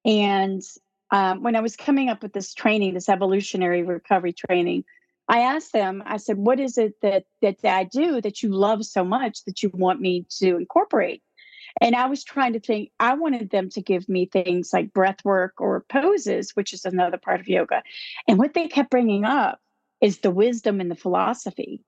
And 0.07 0.63
um, 1.11 1.43
when 1.43 1.55
I 1.55 1.61
was 1.61 1.77
coming 1.77 2.09
up 2.09 2.23
with 2.23 2.33
this 2.33 2.55
training, 2.55 2.95
this 2.95 3.11
evolutionary 3.11 3.83
recovery 3.83 4.33
training, 4.33 4.85
I 5.29 5.41
asked 5.41 5.75
them, 5.75 6.03
I 6.07 6.17
said, 6.17 6.39
what 6.39 6.61
is 6.61 6.79
it 6.79 6.95
that, 7.03 7.25
that 7.43 7.59
I 7.63 7.85
do 7.85 8.23
that 8.23 8.43
you 8.43 8.49
love 8.49 8.87
so 8.87 9.05
much 9.05 9.45
that 9.45 9.63
you 9.63 9.71
want 9.75 10.01
me 10.01 10.25
to 10.39 10.57
incorporate? 10.57 11.23
And 11.83 11.95
I 11.95 12.07
was 12.07 12.25
trying 12.25 12.55
to 12.55 12.61
think, 12.61 12.91
I 13.01 13.13
wanted 13.15 13.51
them 13.51 13.69
to 13.71 13.83
give 13.83 14.09
me 14.09 14.25
things 14.25 14.73
like 14.73 14.95
breath 14.95 15.23
work 15.27 15.55
or 15.59 15.85
poses, 15.91 16.53
which 16.53 16.73
is 16.73 16.87
another 16.87 17.19
part 17.19 17.41
of 17.41 17.49
yoga. 17.49 17.83
And 18.27 18.39
what 18.39 18.55
they 18.55 18.67
kept 18.67 18.91
bringing 18.91 19.27
up 19.27 19.61
is 20.01 20.21
the 20.21 20.31
wisdom 20.31 20.81
and 20.81 20.91
the 20.91 20.97
philosophy 20.97 21.83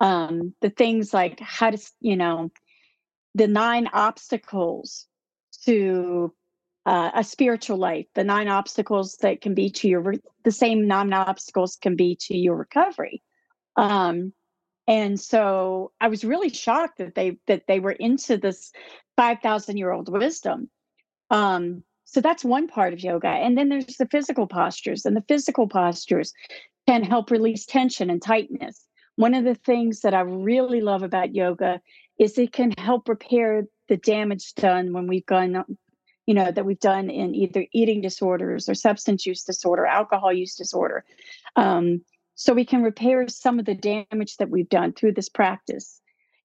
um, 0.00 0.54
the 0.60 0.70
things 0.70 1.12
like 1.12 1.40
how 1.40 1.70
to, 1.70 1.78
you 2.00 2.16
know, 2.16 2.50
the 3.34 3.48
nine 3.48 3.88
obstacles 3.92 5.06
to 5.64 6.32
uh, 6.86 7.10
a 7.14 7.24
spiritual 7.24 7.76
life, 7.76 8.06
the 8.14 8.24
nine 8.24 8.48
obstacles 8.48 9.16
that 9.20 9.40
can 9.40 9.54
be 9.54 9.70
to 9.70 9.88
your, 9.88 10.00
re- 10.00 10.22
the 10.44 10.52
same 10.52 10.86
nine 10.86 11.12
obstacles 11.12 11.76
can 11.76 11.96
be 11.96 12.16
to 12.20 12.36
your 12.36 12.56
recovery. 12.56 13.22
Um, 13.76 14.32
and 14.88 15.20
so 15.20 15.92
I 16.00 16.08
was 16.08 16.24
really 16.24 16.48
shocked 16.48 16.98
that 16.98 17.14
they 17.14 17.36
that 17.46 17.64
they 17.68 17.78
were 17.78 17.92
into 17.92 18.38
this 18.38 18.72
five 19.16 19.40
thousand 19.42 19.76
year 19.76 19.92
old 19.92 20.08
wisdom. 20.10 20.70
Um, 21.30 21.84
so 22.04 22.22
that's 22.22 22.42
one 22.42 22.68
part 22.68 22.94
of 22.94 23.00
yoga, 23.00 23.28
and 23.28 23.56
then 23.56 23.68
there's 23.68 23.98
the 23.98 24.08
physical 24.08 24.46
postures, 24.46 25.04
and 25.04 25.14
the 25.14 25.24
physical 25.28 25.68
postures 25.68 26.32
can 26.86 27.04
help 27.04 27.30
release 27.30 27.66
tension 27.66 28.08
and 28.08 28.22
tightness. 28.22 28.87
One 29.18 29.34
of 29.34 29.42
the 29.42 29.56
things 29.56 30.02
that 30.02 30.14
I 30.14 30.20
really 30.20 30.80
love 30.80 31.02
about 31.02 31.34
yoga 31.34 31.80
is 32.20 32.38
it 32.38 32.52
can 32.52 32.70
help 32.78 33.08
repair 33.08 33.64
the 33.88 33.96
damage 33.96 34.54
done 34.54 34.92
when 34.92 35.08
we've 35.08 35.26
gone, 35.26 35.64
you 36.26 36.34
know, 36.34 36.52
that 36.52 36.64
we've 36.64 36.78
done 36.78 37.10
in 37.10 37.34
either 37.34 37.66
eating 37.72 38.00
disorders 38.00 38.68
or 38.68 38.76
substance 38.76 39.26
use 39.26 39.42
disorder, 39.42 39.86
alcohol 39.86 40.32
use 40.32 40.54
disorder. 40.54 41.04
Um, 41.56 42.02
so 42.36 42.54
we 42.54 42.64
can 42.64 42.84
repair 42.84 43.26
some 43.26 43.58
of 43.58 43.64
the 43.64 43.74
damage 43.74 44.36
that 44.36 44.50
we've 44.50 44.68
done 44.68 44.92
through 44.92 45.14
this 45.14 45.28
practice. 45.28 46.00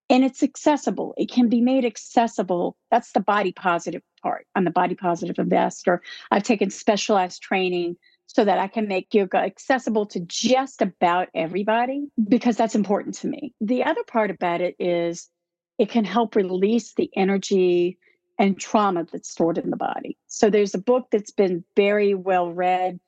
And 0.09 0.23
it's 0.23 0.41
accessible. 0.41 1.13
It 1.15 1.29
can 1.29 1.49
be 1.49 1.61
made 1.61 1.85
accessible. 1.85 2.75
That's 2.89 3.11
the 3.11 3.19
body 3.19 3.51
positive 3.51 4.01
part. 4.23 4.47
I'm 4.55 4.63
the 4.63 4.71
body 4.71 4.95
positive 4.95 5.37
investor. 5.37 6.01
I've 6.31 6.41
taken 6.41 6.71
specialized 6.71 7.43
training 7.43 7.97
so 8.33 8.43
that 8.43 8.57
I 8.57 8.67
can 8.67 8.87
make 8.87 9.13
yoga 9.13 9.37
accessible 9.37 10.07
to 10.07 10.19
just 10.19 10.81
about 10.81 11.29
everybody 11.35 12.07
because 12.27 12.57
that's 12.57 12.75
important 12.75 13.15
to 13.15 13.27
me. 13.27 13.53
The 13.61 13.83
other 13.83 14.03
part 14.03 14.31
about 14.31 14.59
it 14.59 14.75
is 14.79 15.29
it 15.77 15.89
can 15.89 16.03
help 16.03 16.35
release 16.35 16.93
the 16.95 17.09
energy 17.15 17.99
and 18.39 18.59
trauma 18.59 19.05
that's 19.11 19.29
stored 19.29 19.59
in 19.59 19.69
the 19.69 19.77
body. 19.77 20.17
So 20.27 20.49
there's 20.49 20.73
a 20.73 20.79
book 20.79 21.07
that's 21.11 21.31
been 21.31 21.63
very 21.75 22.15
well 22.15 22.51
read 22.51 22.99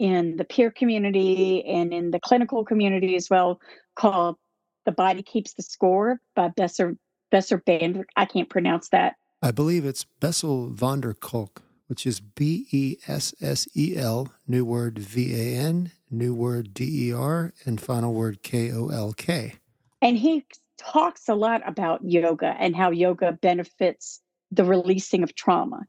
in 0.00 0.36
the 0.36 0.44
peer 0.44 0.72
community 0.72 1.64
and 1.64 1.94
in 1.94 2.10
the 2.10 2.18
clinical 2.18 2.64
community 2.64 3.14
as 3.14 3.30
well 3.30 3.60
called 3.94 4.36
The 4.84 4.92
Body 4.92 5.22
Keeps 5.22 5.52
the 5.54 5.62
Score 5.62 6.20
by 6.34 6.48
Besser 6.48 6.96
Besser 7.30 7.58
Band. 7.58 8.04
I 8.16 8.24
can't 8.24 8.50
pronounce 8.50 8.88
that. 8.88 9.14
I 9.40 9.52
believe 9.52 9.84
it's 9.84 10.04
Bessel 10.20 10.70
van 10.70 11.00
der 11.00 11.14
Kolk 11.14 11.62
which 11.92 12.06
is 12.06 12.20
B 12.20 12.66
E 12.70 12.96
S 13.06 13.34
S 13.42 13.68
E 13.76 13.98
L, 13.98 14.32
new 14.48 14.64
word 14.64 14.98
V 14.98 15.34
A 15.34 15.58
N, 15.58 15.90
new 16.10 16.34
word 16.34 16.72
D 16.72 17.08
E 17.08 17.12
R, 17.12 17.52
and 17.66 17.78
final 17.78 18.14
word 18.14 18.42
K 18.42 18.72
O 18.72 18.88
L 18.88 19.12
K. 19.12 19.56
And 20.00 20.16
he 20.16 20.46
talks 20.78 21.28
a 21.28 21.34
lot 21.34 21.60
about 21.68 22.02
yoga 22.02 22.56
and 22.58 22.74
how 22.74 22.92
yoga 22.92 23.32
benefits 23.32 24.22
the 24.50 24.64
releasing 24.64 25.22
of 25.22 25.34
trauma. 25.34 25.82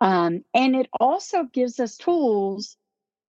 Um, 0.00 0.42
and 0.52 0.74
it 0.74 0.88
also 0.98 1.44
gives 1.44 1.78
us 1.78 1.96
tools 1.96 2.76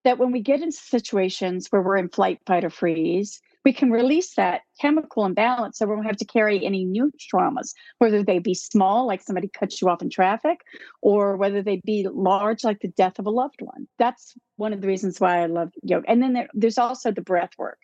that 0.03 0.17
when 0.17 0.31
we 0.31 0.41
get 0.41 0.63
into 0.63 0.75
situations 0.75 1.67
where 1.69 1.83
we're 1.83 1.97
in 1.97 2.09
flight, 2.09 2.39
fight, 2.47 2.65
or 2.65 2.71
freeze, 2.71 3.39
we 3.67 3.73
can 3.73 3.91
release 3.91 4.35
that 4.35 4.61
chemical 4.79 5.25
imbalance 5.25 5.77
so 5.77 5.85
we 5.85 5.93
don't 5.93 6.05
have 6.05 6.15
to 6.15 6.23
carry 6.23 6.65
any 6.65 6.85
new 6.85 7.11
traumas, 7.19 7.73
whether 7.97 8.23
they 8.23 8.39
be 8.39 8.53
small, 8.53 9.05
like 9.05 9.21
somebody 9.21 9.49
cuts 9.49 9.81
you 9.81 9.89
off 9.89 10.01
in 10.01 10.09
traffic, 10.09 10.61
or 11.01 11.35
whether 11.35 11.61
they 11.61 11.81
be 11.83 12.07
large, 12.09 12.63
like 12.63 12.79
the 12.79 12.87
death 12.87 13.19
of 13.19 13.25
a 13.25 13.29
loved 13.29 13.59
one. 13.59 13.85
That's 13.99 14.35
one 14.55 14.71
of 14.71 14.79
the 14.79 14.87
reasons 14.87 15.19
why 15.19 15.43
I 15.43 15.47
love 15.47 15.73
yoga. 15.83 16.09
And 16.09 16.23
then 16.23 16.31
there, 16.31 16.47
there's 16.53 16.77
also 16.77 17.11
the 17.11 17.21
breath 17.21 17.49
work. 17.57 17.79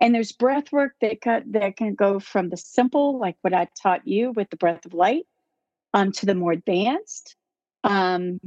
And 0.00 0.14
there's 0.14 0.30
breath 0.30 0.70
work 0.70 0.92
that, 1.00 1.20
can, 1.20 1.50
that 1.50 1.76
can 1.76 1.96
go 1.96 2.20
from 2.20 2.48
the 2.48 2.56
simple, 2.56 3.18
like 3.18 3.34
what 3.40 3.52
I 3.52 3.66
taught 3.82 4.06
you 4.06 4.30
with 4.30 4.48
the 4.50 4.56
breath 4.56 4.86
of 4.86 4.94
light, 4.94 5.24
um, 5.92 6.12
to 6.12 6.26
the 6.26 6.36
more 6.36 6.52
advanced. 6.52 7.34
Um, 7.82 8.38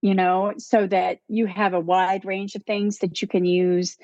you 0.00 0.14
know, 0.14 0.52
so 0.58 0.86
that 0.86 1.18
you 1.26 1.46
have 1.46 1.74
a 1.74 1.80
wide 1.80 2.24
range 2.24 2.54
of 2.54 2.62
things 2.64 2.98
that 2.98 3.20
you 3.20 3.26
can 3.26 3.44
use 3.44 3.96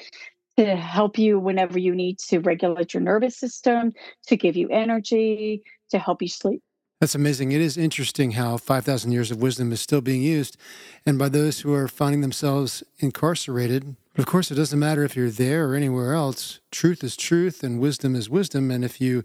to 0.56 0.76
help 0.76 1.18
you 1.18 1.38
whenever 1.38 1.78
you 1.78 1.94
need 1.94 2.18
to 2.18 2.38
regulate 2.38 2.94
your 2.94 3.02
nervous 3.02 3.36
system, 3.36 3.92
to 4.26 4.36
give 4.36 4.56
you 4.56 4.68
energy, 4.68 5.62
to 5.90 5.98
help 5.98 6.22
you 6.22 6.28
sleep. 6.28 6.62
That's 7.00 7.14
amazing. 7.14 7.52
It 7.52 7.60
is 7.60 7.76
interesting 7.76 8.32
how 8.32 8.56
5,000 8.56 9.12
years 9.12 9.30
of 9.30 9.42
wisdom 9.42 9.72
is 9.72 9.80
still 9.80 10.00
being 10.00 10.22
used, 10.22 10.56
and 11.04 11.18
by 11.18 11.28
those 11.28 11.60
who 11.60 11.74
are 11.74 11.88
finding 11.88 12.20
themselves 12.20 12.82
incarcerated. 12.98 13.96
Of 14.16 14.26
course, 14.26 14.50
it 14.50 14.54
doesn't 14.54 14.78
matter 14.78 15.02
if 15.02 15.16
you're 15.16 15.28
there 15.28 15.68
or 15.68 15.74
anywhere 15.74 16.14
else. 16.14 16.60
Truth 16.70 17.02
is 17.02 17.16
truth, 17.16 17.64
and 17.64 17.80
wisdom 17.80 18.14
is 18.14 18.30
wisdom. 18.30 18.70
And 18.70 18.84
if 18.84 19.00
you 19.00 19.24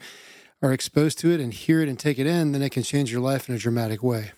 are 0.62 0.74
exposed 0.74 1.20
to 1.20 1.32
it 1.32 1.40
and 1.40 1.54
hear 1.54 1.82
it 1.82 1.88
and 1.88 1.98
take 1.98 2.18
it 2.18 2.28
in, 2.28 2.52
then 2.52 2.62
it 2.64 2.72
can 2.72 2.84
change 2.84 3.12
your 3.12 3.22
life 3.22 3.48
in 3.48 3.56
a 3.56 3.60
dramatic 3.60 4.02
way. 4.04 4.32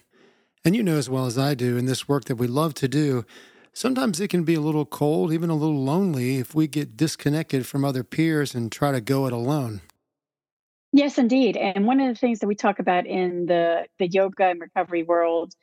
And 0.64 0.76
you 0.76 0.84
know 0.84 0.98
as 0.98 1.10
well 1.10 1.26
as 1.26 1.38
I 1.38 1.56
do 1.56 1.78
in 1.78 1.86
this 1.86 2.08
work 2.08 2.26
that 2.26 2.36
we 2.36 2.48
love 2.48 2.74
to 2.76 2.88
do, 2.88 3.26
sometimes 3.74 4.20
it 4.20 4.30
can 4.30 4.44
be 4.44 4.54
a 4.54 4.62
little 4.62 4.86
cold, 4.86 5.34
even 5.34 5.50
a 5.50 5.56
little 5.56 5.84
lonely 5.84 6.38
if 6.38 6.54
we 6.54 6.68
get 6.68 6.98
disconnected 6.98 7.66
from 7.66 7.86
other 7.86 8.04
peers 8.04 8.54
and 8.56 8.72
try 8.72 8.92
to 8.92 9.02
go 9.02 9.26
it 9.28 9.34
alone. 9.34 9.82
Yes, 10.94 11.18
indeed. 11.18 11.56
And 11.56 11.88
one 11.88 12.02
of 12.02 12.08
the 12.10 12.20
things 12.20 12.40
that 12.40 12.48
we 12.48 12.56
talk 12.56 12.80
about 12.80 13.06
in 13.06 13.46
the, 13.46 13.86
the 13.98 14.08
yoga 14.08 14.48
and 14.50 14.60
recovery 14.60 15.04
world 15.04 15.54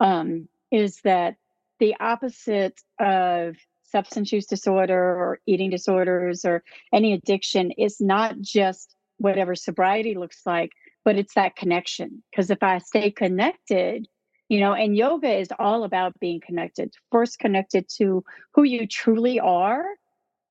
um, 0.00 0.48
is 0.70 1.00
that 1.04 1.36
the 1.78 1.94
opposite 2.00 2.80
of 2.98 3.56
substance 3.82 4.32
use 4.32 4.46
disorder 4.46 4.98
or 4.98 5.40
eating 5.46 5.70
disorders 5.70 6.44
or 6.44 6.62
any 6.92 7.12
addiction 7.12 7.70
is 7.72 8.00
not 8.00 8.40
just 8.40 8.94
whatever 9.18 9.54
sobriety 9.54 10.14
looks 10.14 10.42
like, 10.46 10.72
but 11.04 11.16
it's 11.16 11.34
that 11.34 11.56
connection. 11.56 12.22
Because 12.30 12.50
if 12.50 12.62
I 12.62 12.78
stay 12.78 13.10
connected, 13.10 14.06
you 14.48 14.60
know 14.60 14.74
and 14.74 14.96
yoga 14.96 15.30
is 15.38 15.48
all 15.58 15.84
about 15.84 16.18
being 16.20 16.40
connected 16.40 16.94
first 17.10 17.38
connected 17.38 17.88
to 17.88 18.24
who 18.54 18.62
you 18.62 18.86
truly 18.86 19.40
are 19.40 19.84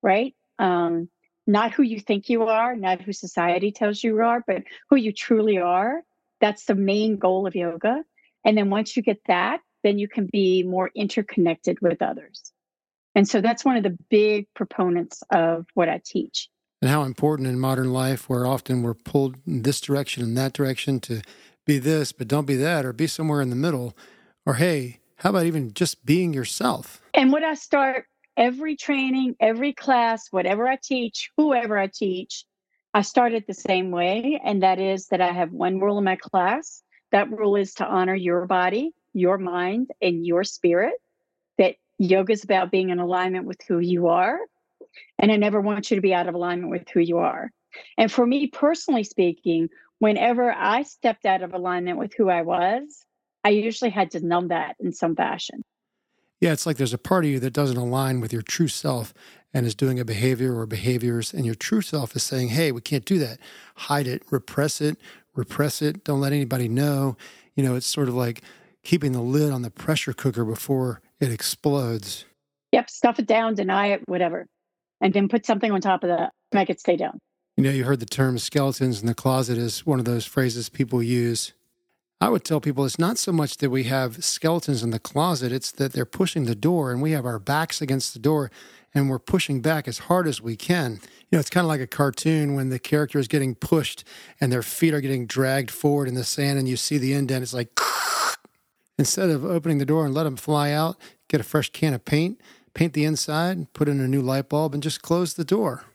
right 0.01 0.35
um 0.59 1.09
not 1.45 1.71
who 1.73 1.83
you 1.83 1.99
think 1.99 2.29
you 2.29 2.43
are 2.43 2.75
not 2.75 3.01
who 3.01 3.13
society 3.13 3.71
tells 3.71 4.03
you 4.03 4.19
are 4.19 4.43
but 4.45 4.63
who 4.89 4.95
you 4.95 5.11
truly 5.11 5.57
are 5.57 6.01
that's 6.41 6.65
the 6.65 6.75
main 6.75 7.17
goal 7.17 7.47
of 7.47 7.55
yoga 7.55 8.03
and 8.45 8.57
then 8.57 8.69
once 8.69 8.95
you 8.95 9.03
get 9.03 9.19
that 9.27 9.61
then 9.83 9.99
you 9.99 10.07
can 10.07 10.27
be 10.31 10.63
more 10.63 10.91
interconnected 10.95 11.79
with 11.81 12.01
others. 12.01 12.51
And 13.15 13.27
so 13.27 13.41
that's 13.41 13.65
one 13.65 13.77
of 13.77 13.83
the 13.83 13.97
big 14.09 14.47
proponents 14.53 15.23
of 15.31 15.65
what 15.73 15.89
I 15.89 16.01
teach. 16.03 16.49
And 16.81 16.91
how 16.91 17.03
important 17.03 17.47
in 17.47 17.59
modern 17.59 17.91
life, 17.91 18.29
where 18.29 18.45
often 18.45 18.83
we're 18.83 18.93
pulled 18.93 19.37
in 19.47 19.63
this 19.63 19.81
direction 19.81 20.23
and 20.23 20.37
that 20.37 20.53
direction 20.53 20.99
to 21.01 21.21
be 21.67 21.77
this, 21.77 22.11
but 22.11 22.27
don't 22.27 22.47
be 22.47 22.55
that, 22.55 22.83
or 22.85 22.93
be 22.93 23.05
somewhere 23.05 23.41
in 23.41 23.51
the 23.51 23.55
middle. 23.55 23.95
Or, 24.45 24.55
hey, 24.55 24.99
how 25.17 25.29
about 25.29 25.45
even 25.45 25.73
just 25.73 26.05
being 26.05 26.33
yourself? 26.33 27.01
And 27.13 27.31
what 27.31 27.43
I 27.43 27.53
start 27.53 28.07
every 28.37 28.75
training, 28.75 29.35
every 29.39 29.73
class, 29.73 30.27
whatever 30.31 30.67
I 30.67 30.77
teach, 30.81 31.29
whoever 31.37 31.77
I 31.77 31.87
teach, 31.87 32.45
I 32.93 33.01
start 33.01 33.33
it 33.33 33.45
the 33.45 33.53
same 33.53 33.91
way. 33.91 34.39
And 34.43 34.63
that 34.63 34.79
is 34.79 35.07
that 35.07 35.21
I 35.21 35.31
have 35.31 35.51
one 35.51 35.79
rule 35.79 35.97
in 35.97 36.03
my 36.03 36.15
class. 36.15 36.81
That 37.11 37.29
rule 37.29 37.55
is 37.55 37.73
to 37.75 37.85
honor 37.85 38.15
your 38.15 38.45
body, 38.45 38.93
your 39.13 39.37
mind, 39.37 39.91
and 40.01 40.25
your 40.25 40.43
spirit. 40.43 40.93
That 41.57 41.75
yoga 41.97 42.33
is 42.33 42.43
about 42.43 42.71
being 42.71 42.89
in 42.89 42.99
alignment 42.99 43.45
with 43.45 43.59
who 43.67 43.79
you 43.79 44.07
are. 44.07 44.39
And 45.19 45.31
I 45.31 45.35
never 45.35 45.59
want 45.59 45.91
you 45.91 45.95
to 45.95 46.01
be 46.01 46.13
out 46.13 46.27
of 46.27 46.35
alignment 46.35 46.71
with 46.71 46.87
who 46.89 46.99
you 46.99 47.17
are. 47.17 47.51
And 47.97 48.11
for 48.11 48.25
me 48.25 48.47
personally 48.47 49.03
speaking, 49.03 49.69
whenever 49.99 50.51
I 50.51 50.83
stepped 50.83 51.25
out 51.25 51.41
of 51.41 51.53
alignment 51.53 51.97
with 51.97 52.13
who 52.15 52.29
I 52.29 52.41
was, 52.41 53.05
I 53.43 53.49
usually 53.49 53.91
had 53.91 54.11
to 54.11 54.25
numb 54.25 54.49
that 54.49 54.75
in 54.79 54.91
some 54.91 55.15
fashion. 55.15 55.63
Yeah, 56.39 56.51
it's 56.53 56.65
like 56.65 56.77
there's 56.77 56.93
a 56.93 56.99
part 56.99 57.25
of 57.25 57.31
you 57.31 57.39
that 57.39 57.53
doesn't 57.53 57.77
align 57.77 58.21
with 58.21 58.31
your 58.31 58.43
true 58.43 58.67
self 58.67 59.13
and 59.53 59.65
is 59.65 59.73
doing 59.73 59.99
a 59.99 60.05
behavior 60.05 60.57
or 60.57 60.65
behaviors, 60.67 61.33
and 61.33 61.45
your 61.45 61.55
true 61.55 61.81
self 61.81 62.15
is 62.15 62.23
saying, 62.23 62.49
hey, 62.49 62.71
we 62.71 62.81
can't 62.81 63.05
do 63.05 63.17
that. 63.19 63.39
Hide 63.75 64.05
it, 64.05 64.21
repress 64.29 64.81
it, 64.81 64.97
repress 65.35 65.81
it, 65.81 66.03
don't 66.03 66.21
let 66.21 66.33
anybody 66.33 66.67
know. 66.67 67.17
You 67.55 67.63
know, 67.63 67.75
it's 67.75 67.87
sort 67.87 68.07
of 68.07 68.13
like 68.13 68.43
keeping 68.83 69.13
the 69.13 69.21
lid 69.21 69.51
on 69.51 69.63
the 69.63 69.71
pressure 69.71 70.13
cooker 70.13 70.45
before 70.45 71.01
it 71.19 71.31
explodes. 71.31 72.25
Yep, 72.71 72.89
stuff 72.89 73.19
it 73.19 73.25
down, 73.25 73.55
deny 73.55 73.87
it, 73.87 74.01
whatever. 74.07 74.45
And 75.01 75.13
then 75.13 75.29
put 75.29 75.45
something 75.45 75.71
on 75.71 75.81
top 75.81 76.03
of 76.03 76.09
that, 76.09 76.33
make 76.53 76.69
it 76.69 76.79
stay 76.79 76.97
down. 76.97 77.19
You 77.57 77.63
know, 77.63 77.71
you 77.71 77.85
heard 77.85 77.99
the 77.99 78.05
term 78.05 78.37
skeletons 78.37 79.01
in 79.01 79.07
the 79.07 79.15
closet 79.15 79.57
is 79.57 79.83
one 79.83 79.97
of 79.97 80.05
those 80.05 80.27
phrases 80.27 80.69
people 80.69 81.01
use. 81.01 81.53
I 82.21 82.29
would 82.29 82.43
tell 82.43 82.61
people 82.61 82.85
it's 82.85 82.99
not 82.99 83.17
so 83.17 83.31
much 83.31 83.57
that 83.57 83.71
we 83.71 83.85
have 83.85 84.23
skeletons 84.23 84.83
in 84.83 84.91
the 84.91 84.99
closet, 84.99 85.51
it's 85.51 85.71
that 85.71 85.91
they're 85.91 86.05
pushing 86.05 86.45
the 86.45 86.53
door 86.53 86.91
and 86.91 87.01
we 87.01 87.13
have 87.13 87.25
our 87.25 87.39
backs 87.39 87.81
against 87.81 88.13
the 88.13 88.19
door 88.19 88.51
and 88.93 89.09
we're 89.09 89.17
pushing 89.17 89.59
back 89.59 89.87
as 89.87 89.97
hard 89.97 90.27
as 90.27 90.39
we 90.39 90.55
can. 90.55 90.99
You 91.01 91.29
know, 91.31 91.39
it's 91.39 91.49
kind 91.49 91.65
of 91.65 91.69
like 91.69 91.81
a 91.81 91.87
cartoon 91.87 92.53
when 92.53 92.69
the 92.69 92.77
character 92.77 93.17
is 93.17 93.27
getting 93.27 93.55
pushed 93.55 94.03
and 94.39 94.51
their 94.51 94.61
feet 94.61 94.93
are 94.93 95.01
getting 95.01 95.25
dragged 95.25 95.71
forward 95.71 96.07
in 96.07 96.13
the 96.13 96.23
sand 96.23 96.59
and 96.59 96.69
you 96.69 96.77
see 96.77 96.99
the 96.99 97.13
indent. 97.13 97.41
It's 97.41 97.55
like, 97.55 97.75
instead 98.99 99.31
of 99.31 99.43
opening 99.43 99.79
the 99.79 99.85
door 99.85 100.05
and 100.05 100.13
let 100.13 100.25
them 100.25 100.37
fly 100.37 100.73
out, 100.73 100.95
get 101.27 101.41
a 101.41 101.43
fresh 101.43 101.71
can 101.71 101.95
of 101.95 102.05
paint, 102.05 102.39
paint 102.75 102.93
the 102.93 103.03
inside, 103.05 103.73
put 103.73 103.89
in 103.89 103.99
a 103.99 104.07
new 104.07 104.21
light 104.21 104.47
bulb, 104.47 104.75
and 104.75 104.83
just 104.83 105.01
close 105.01 105.33
the 105.33 105.43
door. 105.43 105.85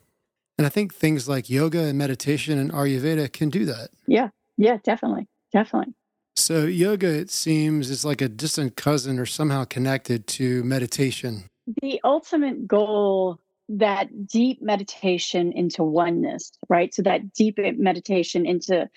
And 0.63 0.67
I 0.69 0.71
think 0.71 0.95
things 0.95 1.29
like 1.29 1.51
yoga 1.51 1.81
and 1.81 1.99
meditation 1.99 2.57
and 2.57 2.71
Ayurveda 2.71 3.33
can 3.33 3.51
do 3.51 3.65
that. 3.65 3.89
Yeah, 4.07 4.29
yeah, 4.57 4.79
definitely. 4.85 5.27
Definitely. 5.53 5.93
So, 6.37 6.67
yoga, 6.67 7.09
it 7.09 7.31
seems, 7.31 7.91
is 7.91 8.05
like 8.05 8.21
a 8.21 8.29
distant 8.29 8.77
cousin 8.77 9.19
or 9.19 9.27
somehow 9.27 9.65
connected 9.65 10.29
to 10.29 10.63
meditation. 10.63 11.47
The 11.83 12.01
ultimate 12.05 12.69
goal 12.69 13.41
that 13.71 14.29
deep 14.29 14.63
meditation 14.63 15.51
into 15.51 15.83
oneness, 15.83 16.53
right? 16.69 16.95
So 16.95 17.03
that 17.03 17.33
deep 17.33 17.59
meditation 17.59 18.47
into 18.47 18.89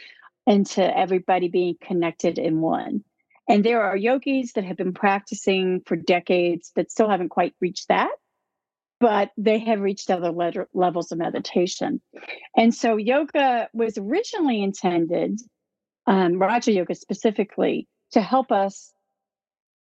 into 0.46 0.96
everybody 0.96 1.48
being 1.48 1.78
connected 1.82 2.38
in 2.38 2.62
one. 2.62 3.04
And 3.50 3.64
there 3.64 3.82
are 3.82 3.98
yogis 3.98 4.54
that 4.54 4.66
have 4.66 4.78
been 4.78 4.94
practicing 4.94 5.82
for 5.88 5.96
decades 5.96 6.72
that 6.76 6.92
still 6.92 7.10
haven't 7.10 7.30
quite 7.30 7.56
reached 7.60 7.88
that, 7.88 8.12
but 9.00 9.32
they 9.38 9.60
have 9.60 9.82
reached 9.82 10.10
other 10.10 10.32
le- 10.32 10.68
levels 10.74 11.12
of 11.12 11.18
meditation. 11.18 12.02
And 12.56 12.74
so 12.74 12.96
yoga 12.96 13.70
was 13.74 13.98
originally 13.98 14.64
intended 14.64 15.40
um, 16.08 16.40
Raja 16.40 16.72
Yoga 16.72 16.96
specifically, 16.96 17.88
to 18.12 18.22
help 18.22 18.52
us 18.52 18.94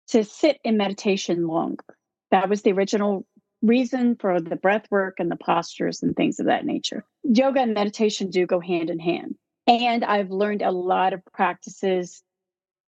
to 0.10 0.24
sit 0.24 0.60
in 0.64 0.78
meditation 0.78 1.48
longer. 1.48 1.84
That 2.32 2.50
was 2.50 2.62
the 2.62 2.72
original 2.72 3.26
reason 3.62 4.16
for 4.16 4.40
the 4.40 4.56
breath 4.56 4.86
work 4.90 5.16
and 5.20 5.30
the 5.30 5.36
postures 5.36 6.02
and 6.02 6.16
things 6.16 6.40
of 6.40 6.48
that 6.48 6.66
nature. 6.66 7.06
Yoga 7.24 7.62
and 7.62 7.74
meditation 7.74 8.30
do 8.30 8.46
go 8.46 8.60
hand 8.60 8.90
in 8.90 9.00
hand. 9.00 9.36
And 9.68 10.04
I've 10.04 10.32
learned 10.32 10.62
a 10.62 10.72
lot 10.72 11.14
of 11.14 11.22
practices 11.34 12.24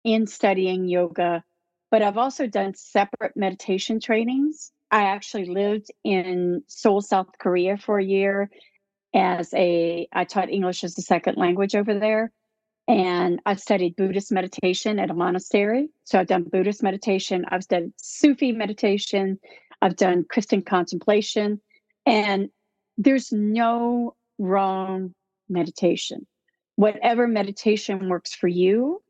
in 0.03 0.27
studying 0.27 0.87
yoga, 0.87 1.43
but 1.91 2.01
I've 2.01 2.17
also 2.17 2.47
done 2.47 2.73
separate 2.73 3.37
meditation 3.37 3.99
trainings. 3.99 4.71
I 4.93 5.05
actually 5.05 5.45
lived 5.45 5.87
in 6.03 6.61
Seoul, 6.67 7.01
South 7.01 7.29
Korea 7.39 7.77
for 7.77 7.97
a 7.97 8.05
year 8.05 8.51
as 9.15 9.51
a 9.55 10.07
I 10.13 10.23
taught 10.23 10.51
English 10.51 10.83
as 10.83 10.95
a 10.99 11.01
second 11.01 11.35
language 11.35 11.73
over 11.73 11.97
there 11.97 12.31
and 12.87 13.39
I've 13.47 13.59
studied 13.59 13.95
Buddhist 13.95 14.31
meditation 14.31 14.99
at 14.99 15.09
a 15.09 15.15
monastery. 15.15 15.89
So 16.03 16.19
I've 16.19 16.27
done 16.27 16.43
Buddhist 16.43 16.83
meditation, 16.83 17.43
I've 17.49 17.67
done 17.67 17.91
Sufi 17.97 18.51
meditation, 18.51 19.39
I've 19.81 19.95
done 19.95 20.25
Christian 20.29 20.61
contemplation, 20.61 21.59
and 22.05 22.49
there's 22.99 23.31
no 23.31 24.15
wrong 24.37 25.15
meditation. 25.49 26.27
Whatever 26.75 27.27
meditation 27.27 28.09
works 28.09 28.35
for 28.35 28.47
you 28.47 29.01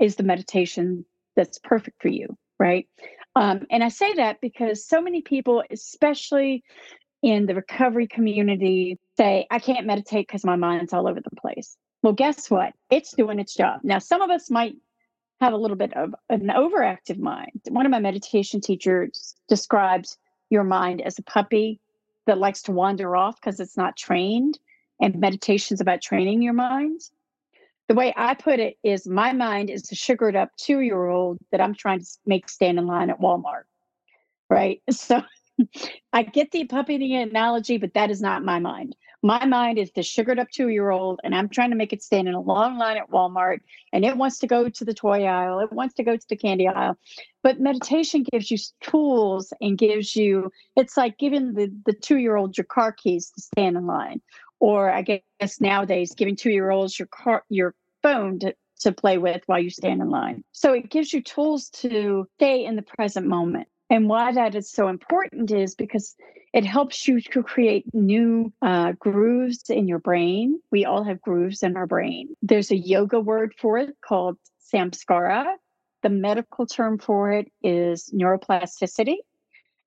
is 0.00 0.16
the 0.16 0.24
meditation 0.24 1.04
that's 1.36 1.60
perfect 1.60 2.02
for 2.02 2.08
you, 2.08 2.36
right? 2.58 2.88
Um, 3.36 3.66
and 3.70 3.84
I 3.84 3.88
say 3.88 4.14
that 4.14 4.40
because 4.40 4.84
so 4.84 5.00
many 5.00 5.22
people, 5.22 5.62
especially 5.70 6.64
in 7.22 7.46
the 7.46 7.54
recovery 7.54 8.06
community, 8.06 8.98
say, 9.16 9.46
I 9.50 9.58
can't 9.58 9.86
meditate 9.86 10.26
because 10.26 10.44
my 10.44 10.56
mind's 10.56 10.92
all 10.92 11.08
over 11.08 11.20
the 11.20 11.36
place. 11.40 11.76
Well, 12.02 12.12
guess 12.12 12.50
what? 12.50 12.72
It's 12.90 13.12
doing 13.12 13.38
its 13.38 13.54
job. 13.54 13.80
Now, 13.82 13.98
some 13.98 14.22
of 14.22 14.30
us 14.30 14.50
might 14.50 14.74
have 15.40 15.52
a 15.52 15.56
little 15.56 15.76
bit 15.76 15.94
of 15.96 16.14
an 16.28 16.48
overactive 16.48 17.18
mind. 17.18 17.60
One 17.68 17.86
of 17.86 17.92
my 17.92 18.00
meditation 18.00 18.60
teachers 18.60 19.34
describes 19.48 20.18
your 20.50 20.64
mind 20.64 21.00
as 21.02 21.18
a 21.18 21.22
puppy 21.22 21.80
that 22.26 22.38
likes 22.38 22.62
to 22.62 22.72
wander 22.72 23.16
off 23.16 23.40
because 23.40 23.60
it's 23.60 23.76
not 23.76 23.96
trained, 23.96 24.58
and 25.00 25.18
meditation's 25.18 25.80
about 25.80 26.02
training 26.02 26.42
your 26.42 26.52
mind. 26.52 27.00
The 27.90 27.96
way 27.96 28.14
I 28.16 28.34
put 28.34 28.60
it 28.60 28.76
is 28.84 29.08
my 29.08 29.32
mind 29.32 29.68
is 29.68 29.90
a 29.90 29.96
sugared 29.96 30.36
up 30.36 30.50
two 30.56 30.78
year 30.78 31.08
old 31.08 31.38
that 31.50 31.60
I'm 31.60 31.74
trying 31.74 31.98
to 31.98 32.06
make 32.24 32.48
stand 32.48 32.78
in 32.78 32.86
line 32.86 33.10
at 33.10 33.20
Walmart. 33.20 33.64
Right. 34.48 34.80
So 34.92 35.22
I 36.12 36.22
get 36.22 36.52
the 36.52 36.66
puppy 36.66 37.14
analogy, 37.16 37.78
but 37.78 37.94
that 37.94 38.12
is 38.12 38.20
not 38.20 38.44
my 38.44 38.60
mind. 38.60 38.94
My 39.24 39.44
mind 39.44 39.76
is 39.76 39.90
the 39.90 40.04
sugared 40.04 40.38
up 40.38 40.48
two 40.50 40.68
year 40.68 40.90
old, 40.90 41.18
and 41.24 41.34
I'm 41.34 41.48
trying 41.48 41.70
to 41.70 41.76
make 41.76 41.92
it 41.92 42.00
stand 42.04 42.28
in 42.28 42.34
a 42.34 42.40
long 42.40 42.78
line 42.78 42.96
at 42.96 43.10
Walmart, 43.10 43.58
and 43.92 44.04
it 44.04 44.16
wants 44.16 44.38
to 44.38 44.46
go 44.46 44.68
to 44.68 44.84
the 44.84 44.94
toy 44.94 45.24
aisle, 45.24 45.58
it 45.58 45.72
wants 45.72 45.94
to 45.94 46.04
go 46.04 46.16
to 46.16 46.26
the 46.28 46.36
candy 46.36 46.68
aisle. 46.68 46.96
But 47.42 47.58
meditation 47.58 48.24
gives 48.30 48.52
you 48.52 48.58
tools 48.80 49.52
and 49.60 49.76
gives 49.76 50.14
you, 50.14 50.52
it's 50.76 50.96
like 50.96 51.18
giving 51.18 51.54
the, 51.54 51.74
the 51.86 51.92
two 51.92 52.18
year 52.18 52.36
old 52.36 52.56
your 52.56 52.66
car 52.66 52.92
keys 52.92 53.32
to 53.32 53.42
stand 53.42 53.76
in 53.76 53.86
line. 53.86 54.22
Or 54.60 54.90
I 54.90 55.02
guess 55.02 55.60
nowadays, 55.60 56.14
giving 56.14 56.36
two 56.36 56.50
year 56.50 56.70
olds 56.70 56.98
your 56.98 57.08
car, 57.08 57.44
your 57.48 57.74
phone 58.02 58.38
to, 58.40 58.54
to 58.80 58.92
play 58.92 59.18
with 59.18 59.42
while 59.46 59.60
you 59.60 59.70
stand 59.70 60.00
in 60.00 60.10
line. 60.10 60.44
So 60.52 60.72
it 60.72 60.90
gives 60.90 61.12
you 61.12 61.22
tools 61.22 61.70
to 61.70 62.26
stay 62.36 62.64
in 62.64 62.76
the 62.76 62.82
present 62.82 63.26
moment. 63.26 63.68
And 63.90 64.08
why 64.08 64.32
that 64.32 64.54
is 64.54 64.70
so 64.70 64.88
important 64.88 65.50
is 65.50 65.74
because 65.74 66.14
it 66.52 66.64
helps 66.64 67.06
you 67.06 67.20
to 67.20 67.42
create 67.42 67.84
new 67.92 68.52
uh, 68.62 68.92
grooves 68.92 69.68
in 69.68 69.88
your 69.88 69.98
brain. 69.98 70.60
We 70.70 70.84
all 70.84 71.02
have 71.04 71.20
grooves 71.20 71.62
in 71.62 71.76
our 71.76 71.86
brain. 71.86 72.28
There's 72.40 72.70
a 72.70 72.76
yoga 72.76 73.20
word 73.20 73.54
for 73.58 73.78
it 73.78 73.96
called 74.04 74.36
samskara. 74.72 75.46
The 76.02 76.08
medical 76.08 76.66
term 76.66 76.98
for 76.98 77.32
it 77.32 77.50
is 77.62 78.12
neuroplasticity. 78.14 79.16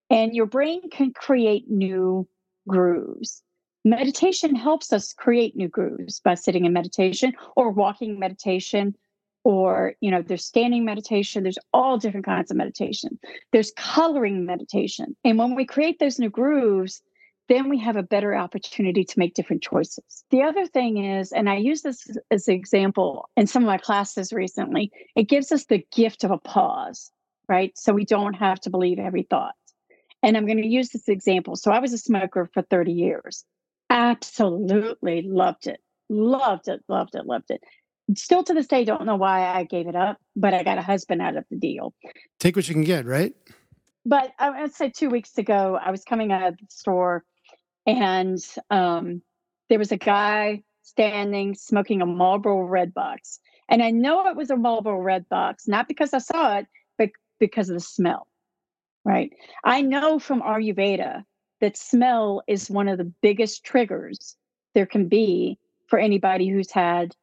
And 0.10 0.36
your 0.36 0.46
brain 0.46 0.90
can 0.90 1.12
create 1.12 1.70
new 1.70 2.28
grooves. 2.68 3.42
Meditation 3.86 4.56
helps 4.56 4.94
us 4.94 5.12
create 5.12 5.58
new 5.58 5.68
grooves 5.68 6.22
by 6.22 6.36
sitting 6.36 6.66
in 6.66 6.72
meditation 6.72 7.34
or 7.58 7.70
walking 7.70 8.18
meditation 8.18 8.96
or 9.44 9.94
you 10.00 10.10
know 10.10 10.22
there's 10.22 10.46
standing 10.46 10.86
meditation 10.86 11.44
there's 11.44 11.58
all 11.74 11.98
different 11.98 12.26
kinds 12.26 12.50
of 12.50 12.56
meditation. 12.56 13.20
There's 13.52 13.74
coloring 13.76 14.46
meditation. 14.46 15.18
And 15.26 15.38
when 15.38 15.54
we 15.54 15.66
create 15.66 16.00
those 16.00 16.18
new 16.18 16.30
grooves 16.30 17.02
then 17.50 17.68
we 17.68 17.78
have 17.78 17.98
a 17.98 18.04
better 18.04 18.34
opportunity 18.34 19.04
to 19.04 19.20
make 19.20 19.34
different 19.34 19.62
choices. 19.62 20.24
The 20.30 20.44
other 20.44 20.66
thing 20.66 21.04
is 21.04 21.34
and 21.34 21.50
i 21.50 21.58
use 21.58 21.82
this 21.82 22.08
as 22.32 22.48
an 22.48 22.56
example 22.56 23.30
in 23.36 23.48
some 23.48 23.64
of 23.64 23.68
my 23.68 23.78
classes 23.78 24.32
recently 24.32 24.94
it 25.18 25.28
gives 25.28 25.52
us 25.52 25.66
the 25.66 25.86
gift 25.94 26.24
of 26.24 26.32
a 26.32 26.38
pause 26.38 27.12
right? 27.50 27.78
So 27.78 27.92
we 27.92 28.06
don't 28.06 28.36
have 28.36 28.62
to 28.62 28.70
believe 28.70 28.98
every 28.98 29.24
thought. 29.24 29.56
And 30.24 30.38
i'm 30.38 30.46
going 30.46 30.62
to 30.62 30.66
use 30.66 30.90
this 30.92 31.10
example. 31.10 31.58
So 31.58 31.70
i 31.70 31.80
was 31.80 31.92
a 31.92 31.98
smoker 31.98 32.50
for 32.54 32.62
30 32.62 32.94
years 32.94 33.44
absolutely 33.90 35.22
loved 35.22 35.68
it 35.68 35.80
loved 36.10 36.68
it 36.68 36.82
loved 36.88 37.16
it 37.16 37.26
loved 37.26 37.50
it 37.50 37.62
still 38.16 38.44
to 38.44 38.54
this 38.54 38.68
day 38.68 38.84
don't 38.84 39.06
know 39.06 39.16
why 39.16 39.48
I 39.48 39.64
gave 39.64 39.88
it 39.88 39.96
up, 39.96 40.18
but 40.36 40.54
I 40.54 40.64
got 40.64 40.78
a 40.78 40.82
husband 40.82 41.22
out 41.22 41.38
of 41.38 41.46
the 41.50 41.58
deal. 41.58 41.94
Take 42.40 42.56
what 42.56 42.68
you 42.68 42.74
can 42.74 42.84
get, 42.84 43.06
right? 43.06 43.34
But 44.06 44.32
I 44.38 44.62
would 44.62 44.74
say 44.74 44.90
two 44.90 45.10
weeks 45.10 45.38
ago, 45.38 45.80
I 45.82 45.92
was 45.92 46.04
coming 46.04 46.32
out 46.32 46.44
of 46.44 46.58
the 46.58 46.66
store 46.70 47.24
and 47.88 48.38
um, 48.70 49.22
there 49.70 49.80
was 49.80 49.92
a 49.92 49.98
guy 49.98 50.64
standing 50.82 51.56
smoking 51.56 52.02
a 52.02 52.06
Marlboro 52.06 52.64
Red 52.64 52.94
box. 52.94 53.40
And 53.70 53.82
I 53.82 53.92
know 53.92 54.28
it 54.28 54.36
was 54.36 54.50
a 54.50 54.58
Marlboro 54.58 55.00
Red 55.00 55.28
box, 55.30 55.68
not 55.68 55.88
because 55.88 56.14
I 56.14 56.18
saw 56.18 56.58
it, 56.58 56.68
but 56.98 57.10
because 57.40 57.70
of 57.70 57.76
the 57.76 57.80
smell, 57.80 58.28
right? 59.06 59.32
I 59.64 59.82
know 59.82 60.20
from 60.20 60.42
Ayurveda 60.42 61.24
that 61.64 61.78
smell 61.78 62.44
is 62.46 62.70
one 62.70 62.90
of 62.90 62.98
the 62.98 63.10
biggest 63.22 63.64
triggers 63.64 64.36
there 64.76 64.86
can 64.86 65.08
be 65.08 65.58
for 65.88 65.98
anybody 65.98 66.50
who's 66.50 66.70
had 66.70 67.16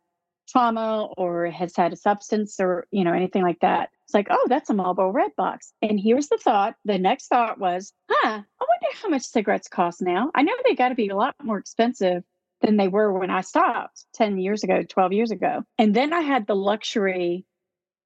trauma 0.48 1.08
or 1.18 1.50
has 1.50 1.76
had 1.76 1.92
a 1.92 1.96
substance 1.96 2.58
or 2.58 2.86
you 2.90 3.04
know 3.04 3.12
anything 3.12 3.42
like 3.42 3.60
that. 3.60 3.90
It's 4.04 4.14
like 4.14 4.28
oh 4.30 4.46
that's 4.48 4.70
a 4.70 4.74
marlboro 4.74 5.10
red 5.10 5.32
box. 5.36 5.74
And 5.82 6.00
here's 6.00 6.28
the 6.28 6.38
thought 6.38 6.74
the 6.86 6.98
next 6.98 7.28
thought 7.28 7.60
was 7.60 7.92
huh 8.08 8.40
i 8.40 8.64
wonder 8.64 8.98
how 9.02 9.10
much 9.10 9.24
cigarettes 9.24 9.68
cost 9.68 10.00
now. 10.00 10.30
I 10.34 10.40
know 10.42 10.54
they 10.64 10.74
got 10.74 10.88
to 10.88 10.94
be 10.94 11.08
a 11.10 11.16
lot 11.16 11.34
more 11.42 11.58
expensive 11.58 12.24
than 12.62 12.78
they 12.78 12.88
were 12.88 13.12
when 13.12 13.30
i 13.30 13.42
stopped 13.42 14.06
10 14.14 14.38
years 14.38 14.64
ago 14.64 14.82
12 14.82 15.12
years 15.12 15.30
ago. 15.30 15.64
And 15.76 15.94
then 15.94 16.14
i 16.14 16.22
had 16.22 16.46
the 16.46 16.56
luxury 16.56 17.44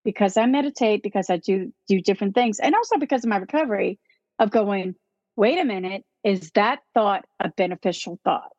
because 0.04 0.36
i 0.36 0.46
meditate 0.46 1.04
because 1.04 1.30
i 1.30 1.36
do 1.36 1.72
do 1.86 2.00
different 2.00 2.34
things 2.34 2.58
and 2.58 2.74
also 2.74 2.98
because 2.98 3.22
of 3.22 3.30
my 3.30 3.36
recovery 3.36 4.00
of 4.40 4.50
going 4.50 4.96
wait 5.36 5.60
a 5.60 5.64
minute 5.64 6.04
is 6.24 6.50
that 6.52 6.80
thought 6.94 7.24
a 7.40 7.50
beneficial 7.50 8.18
thought 8.24 8.52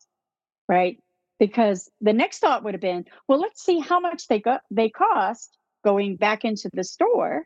right 0.69 0.99
because 1.39 1.89
the 2.01 2.13
next 2.13 2.39
thought 2.39 2.63
would 2.63 2.73
have 2.73 2.82
been, 2.82 3.06
well, 3.28 3.39
let's 3.39 3.63
see 3.63 3.80
how 3.80 3.99
much 3.99 4.28
they 4.28 4.39
got 4.39 4.62
they 4.71 4.89
cost 4.89 5.58
going 5.84 6.15
back 6.15 6.45
into 6.45 6.69
the 6.73 6.84
store, 6.84 7.45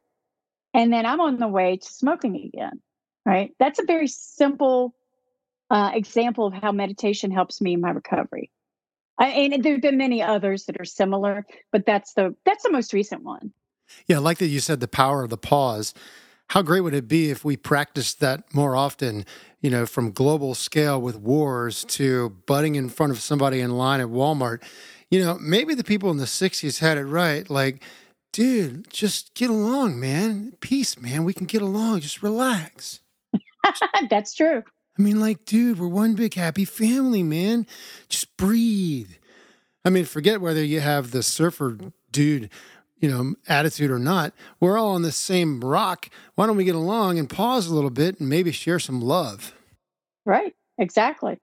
and 0.73 0.93
then 0.93 1.05
I'm 1.05 1.19
on 1.19 1.37
the 1.37 1.47
way 1.47 1.77
to 1.77 1.87
smoking 1.87 2.35
again. 2.53 2.81
Right? 3.25 3.51
That's 3.59 3.79
a 3.79 3.85
very 3.85 4.07
simple 4.07 4.93
uh, 5.69 5.91
example 5.93 6.47
of 6.47 6.53
how 6.53 6.71
meditation 6.71 7.31
helps 7.31 7.61
me 7.61 7.73
in 7.73 7.81
my 7.81 7.91
recovery. 7.91 8.49
I, 9.19 9.27
and 9.27 9.63
there've 9.63 9.81
been 9.81 9.97
many 9.97 10.23
others 10.23 10.65
that 10.65 10.79
are 10.79 10.85
similar, 10.85 11.45
but 11.71 11.85
that's 11.85 12.13
the 12.13 12.35
that's 12.45 12.63
the 12.63 12.71
most 12.71 12.93
recent 12.93 13.23
one. 13.23 13.51
Yeah, 14.07 14.17
I 14.17 14.19
like 14.19 14.37
that 14.37 14.47
you 14.47 14.59
said, 14.59 14.79
the 14.79 14.87
power 14.87 15.23
of 15.23 15.29
the 15.29 15.37
pause. 15.37 15.93
How 16.49 16.63
great 16.63 16.81
would 16.81 16.95
it 16.95 17.07
be 17.07 17.29
if 17.29 17.45
we 17.45 17.57
practiced 17.57 18.19
that 18.21 18.53
more 18.53 18.75
often? 18.75 19.25
You 19.61 19.69
know, 19.69 19.85
from 19.85 20.11
global 20.11 20.55
scale 20.55 20.99
with 20.99 21.15
wars 21.17 21.83
to 21.89 22.29
butting 22.47 22.75
in 22.75 22.89
front 22.89 23.11
of 23.11 23.19
somebody 23.19 23.59
in 23.59 23.71
line 23.71 24.01
at 24.01 24.07
Walmart. 24.07 24.63
You 25.11 25.23
know, 25.23 25.37
maybe 25.39 25.75
the 25.75 25.83
people 25.83 26.11
in 26.11 26.17
the 26.17 26.25
60s 26.25 26.79
had 26.79 26.97
it 26.97 27.05
right. 27.05 27.47
Like, 27.49 27.83
dude, 28.31 28.89
just 28.89 29.33
get 29.35 29.49
along, 29.49 29.99
man. 29.99 30.53
Peace, 30.59 30.99
man. 30.99 31.23
We 31.23 31.33
can 31.33 31.45
get 31.45 31.61
along. 31.61 31.99
Just 32.01 32.23
relax. 32.23 33.01
That's 34.09 34.33
true. 34.33 34.63
I 34.97 35.01
mean, 35.01 35.19
like, 35.19 35.45
dude, 35.45 35.79
we're 35.79 35.87
one 35.87 36.15
big 36.15 36.33
happy 36.33 36.65
family, 36.65 37.21
man. 37.23 37.67
Just 38.07 38.35
breathe. 38.37 39.11
I 39.85 39.89
mean, 39.89 40.05
forget 40.05 40.41
whether 40.41 40.63
you 40.63 40.79
have 40.79 41.11
the 41.11 41.23
surfer 41.23 41.77
dude 42.11 42.49
you 42.99 43.09
know, 43.09 43.35
attitude 43.47 43.91
or 43.91 43.99
not, 43.99 44.33
we're 44.59 44.77
all 44.77 44.89
on 44.89 45.01
the 45.01 45.11
same 45.11 45.61
rock. 45.61 46.09
Why 46.35 46.45
don't 46.47 46.57
we 46.57 46.65
get 46.65 46.75
along 46.75 47.17
and 47.17 47.29
pause 47.29 47.67
a 47.67 47.73
little 47.73 47.89
bit 47.89 48.19
and 48.19 48.29
maybe 48.29 48.51
share 48.51 48.79
some 48.79 49.01
love? 49.01 49.53
Right. 50.25 50.53
Exactly. 50.77 51.37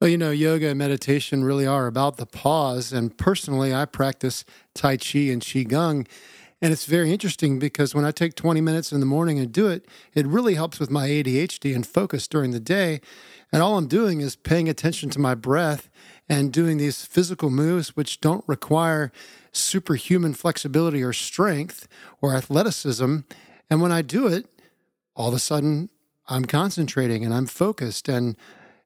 Well, 0.00 0.10
you 0.10 0.18
know, 0.18 0.32
yoga 0.32 0.68
and 0.68 0.78
meditation 0.78 1.44
really 1.44 1.66
are 1.66 1.86
about 1.86 2.16
the 2.16 2.26
pause. 2.26 2.92
And 2.92 3.16
personally, 3.16 3.72
I 3.72 3.84
practice 3.86 4.44
Tai 4.74 4.96
Chi 4.98 5.20
and 5.20 5.40
Qigong. 5.40 6.06
And 6.60 6.72
it's 6.72 6.86
very 6.86 7.12
interesting 7.12 7.58
because 7.58 7.94
when 7.94 8.04
I 8.04 8.10
take 8.10 8.34
20 8.34 8.60
minutes 8.60 8.92
in 8.92 9.00
the 9.00 9.06
morning 9.06 9.38
and 9.38 9.52
do 9.52 9.68
it, 9.68 9.86
it 10.14 10.26
really 10.26 10.54
helps 10.54 10.80
with 10.80 10.90
my 10.90 11.08
ADHD 11.08 11.74
and 11.74 11.86
focus 11.86 12.26
during 12.26 12.50
the 12.50 12.60
day. 12.60 13.00
And 13.52 13.62
all 13.62 13.76
I'm 13.78 13.86
doing 13.86 14.20
is 14.20 14.34
paying 14.34 14.68
attention 14.68 15.10
to 15.10 15.20
my 15.20 15.34
breath 15.34 15.88
and 16.28 16.52
doing 16.52 16.78
these 16.78 17.04
physical 17.04 17.50
moves, 17.50 17.96
which 17.96 18.20
don't 18.20 18.44
require 18.46 19.12
superhuman 19.52 20.34
flexibility 20.34 21.02
or 21.02 21.12
strength 21.12 21.86
or 22.20 22.34
athleticism. 22.34 23.18
And 23.70 23.82
when 23.82 23.92
I 23.92 24.02
do 24.02 24.26
it, 24.26 24.46
all 25.14 25.28
of 25.28 25.34
a 25.34 25.38
sudden 25.38 25.90
I'm 26.28 26.44
concentrating 26.44 27.24
and 27.24 27.34
I'm 27.34 27.46
focused. 27.46 28.08
And 28.08 28.36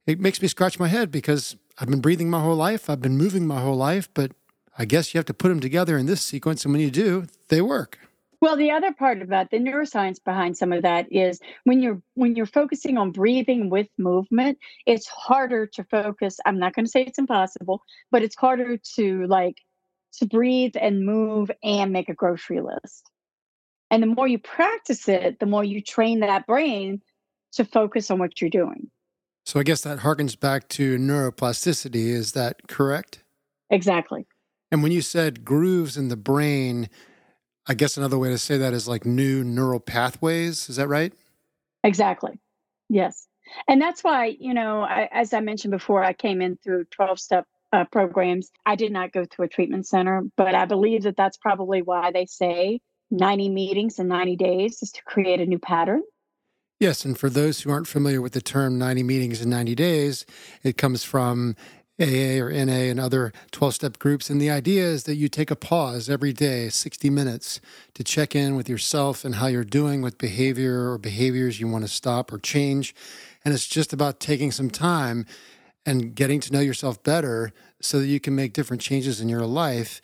it 0.07 0.21
makes 0.21 0.43
me 0.43 0.49
scratch 0.49 0.79
my 0.79 0.89
head 0.89 1.11
because 1.11 1.57
I've 1.79 1.89
been 1.89 2.01
breathing 2.01 2.29
my 2.29 2.41
whole 2.41 2.57
life, 2.57 2.91
I've 2.91 3.03
been 3.03 3.17
moving 3.17 3.47
my 3.47 3.61
whole 3.61 3.77
life, 3.77 4.09
but 4.15 4.33
I 4.77 4.85
guess 4.85 5.13
you 5.13 5.19
have 5.19 5.27
to 5.27 5.35
put 5.35 5.49
them 5.49 5.61
together 5.61 5.97
in 5.97 6.07
this 6.07 6.21
sequence. 6.21 6.65
And 6.65 6.73
when 6.73 6.81
you 6.81 6.91
do, 6.91 7.27
they 7.49 7.61
work. 7.61 7.99
Well, 8.41 8.57
the 8.57 8.71
other 8.71 8.93
part 8.93 9.21
of 9.21 9.29
that, 9.29 9.51
the 9.51 9.59
neuroscience 9.59 10.23
behind 10.23 10.57
some 10.57 10.73
of 10.73 10.83
that 10.83 11.11
is 11.11 11.41
when 11.65 11.81
you're 11.81 12.01
when 12.15 12.37
you're 12.37 12.47
focusing 12.47 12.97
on 12.97 13.11
breathing 13.11 13.69
with 13.69 13.89
movement, 13.99 14.59
it's 14.87 15.09
harder 15.09 15.67
to 15.67 15.85
focus. 15.85 16.39
I'm 16.47 16.59
not 16.59 16.75
going 16.75 16.85
to 16.85 16.91
say 16.91 17.03
it's 17.03 17.19
impossible, 17.19 17.83
but 18.13 18.23
it's 18.23 18.37
harder 18.37 18.79
to 18.97 19.27
like 19.27 19.57
to 20.19 20.27
breathe 20.27 20.75
and 20.81 21.05
move 21.05 21.51
and 21.65 21.93
make 21.93 22.09
a 22.09 22.15
grocery 22.15 22.61
list. 22.61 23.11
And 23.91 24.03
the 24.03 24.07
more 24.07 24.29
you 24.29 24.39
practice 24.39 25.09
it, 25.09 25.41
the 25.41 25.47
more 25.47 25.65
you 25.65 25.83
train 25.83 26.21
that 26.21 26.47
brain 26.47 27.01
to 27.53 27.65
focus 27.65 28.11
on 28.11 28.19
what 28.19 28.41
you're 28.41 28.51
doing. 28.51 28.91
So 29.47 29.59
I 29.59 29.63
guess 29.63 29.81
that 29.81 30.01
harkens 30.01 30.39
back 30.39 30.69
to 30.71 30.99
neuroplasticity. 30.99 32.09
Is 32.09 32.33
that 32.33 32.69
correct? 32.69 33.25
Exactly. 33.71 34.27
And 34.71 34.83
when 34.83 34.93
you 34.93 35.01
said 35.01 35.45
grooves 35.45 35.97
in 35.97 36.09
the 36.09 36.17
brain, 36.17 36.91
I 37.69 37.75
guess 37.75 37.97
another 37.99 38.19
way 38.19 38.31
to 38.31 38.39
say 38.39 38.57
that 38.59 38.73
is 38.73 38.89
like 38.89 39.05
new 39.05 39.45
neural 39.45 39.79
pathways. 39.79 40.71
Is 40.71 40.77
that 40.77 40.89
right? 40.89 41.13
Exactly. 41.85 42.41
Yes. 42.89 43.27
And 43.67 43.81
that's 43.81 44.03
why, 44.03 44.37
you 44.39 44.55
know, 44.55 44.81
I, 44.81 45.09
as 45.13 45.33
I 45.33 45.41
mentioned 45.41 45.73
before, 45.73 46.03
I 46.03 46.15
came 46.15 46.41
in 46.41 46.57
through 46.57 46.85
12 46.87 47.21
step 47.21 47.45
uh, 47.73 47.85
programs. 47.85 48.51
I 48.65 48.77
did 48.77 48.93
not 48.93 49.13
go 49.13 49.25
to 49.25 49.43
a 49.43 49.49
treatment 49.49 49.87
center, 49.87 50.23
but 50.37 50.55
I 50.55 50.65
believe 50.65 51.03
that 51.03 51.17
that's 51.17 51.37
probably 51.37 51.83
why 51.83 52.11
they 52.11 52.27
say 52.27 52.81
90 53.11 53.51
meetings 53.51 53.99
in 53.99 54.09
90 54.09 54.37
days 54.37 54.83
is 54.83 54.93
to 54.93 55.03
create 55.05 55.41
a 55.41 55.47
new 55.47 55.59
pattern. 55.59 56.03
Yes, 56.81 57.05
and 57.05 57.19
for 57.19 57.29
those 57.29 57.61
who 57.61 57.71
aren't 57.71 57.89
familiar 57.89 58.23
with 58.23 58.35
the 58.35 58.41
term 58.41 58.79
90 58.79 59.03
meetings 59.03 59.43
in 59.43 59.51
90 59.51 59.75
days, 59.75 60.25
it 60.63 60.77
comes 60.77 61.03
from 61.03 61.57
AA 62.01 62.41
or 62.41 62.51
NA 62.51 62.91
and 62.91 63.01
other 63.01 63.33
12 63.51 63.75
step 63.75 63.99
groups. 63.99 64.31
And 64.31 64.41
the 64.41 64.51
idea 64.51 64.85
is 64.85 65.05
that 65.05 65.17
you 65.17 65.29
take 65.29 65.51
a 65.51 65.57
pause 65.57 66.09
every 66.09 66.33
day, 66.33 66.69
60 66.69 67.11
minutes, 67.11 67.61
to 67.95 68.05
check 68.05 68.35
in 68.37 68.55
with 68.57 68.69
yourself 68.69 69.25
and 69.25 69.37
how 69.37 69.47
you're 69.47 69.65
doing 69.65 70.03
with 70.03 70.19
behavior 70.19 70.91
or 70.91 70.99
behaviors 70.99 71.61
you 71.61 71.69
want 71.69 71.85
to 71.85 71.89
stop 71.89 72.33
or 72.33 72.39
change. 72.39 72.95
And 73.45 73.53
it's 73.53 73.67
just 73.67 73.93
about 73.93 74.21
taking 74.21 74.53
some 74.53 74.71
time 74.71 75.27
and 75.85 76.15
getting 76.15 76.41
to 76.41 76.53
know 76.53 76.61
yourself 76.61 77.03
better 77.03 77.53
so 77.81 77.99
that 78.01 78.07
you 78.07 78.21
can 78.21 78.35
make 78.35 78.53
different 78.53 78.83
changes 78.83 79.21
in 79.21 79.29
your 79.29 79.47
life, 79.47 80.01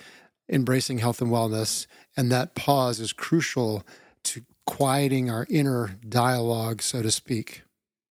embracing 0.48 0.98
health 0.98 1.20
and 1.20 1.30
wellness. 1.30 1.86
And 2.16 2.30
that 2.32 2.54
pause 2.54 3.00
is 3.00 3.12
crucial 3.12 3.84
to 4.24 4.42
quieting 4.66 5.30
our 5.30 5.46
inner 5.50 5.96
dialogue, 6.08 6.80
so 6.80 7.02
to 7.02 7.10
speak. 7.10 7.63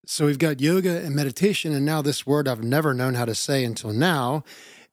So 0.05 0.25
we've 0.25 0.39
got 0.39 0.59
yoga 0.59 0.97
and 0.97 1.15
meditation, 1.15 1.71
and 1.71 1.85
now 1.85 2.01
this 2.01 2.27
word 2.27 2.45
I've 2.45 2.63
never 2.63 2.93
known 2.93 3.13
how 3.13 3.23
to 3.23 3.33
say 3.33 3.63
until 3.63 3.93
now. 3.93 4.43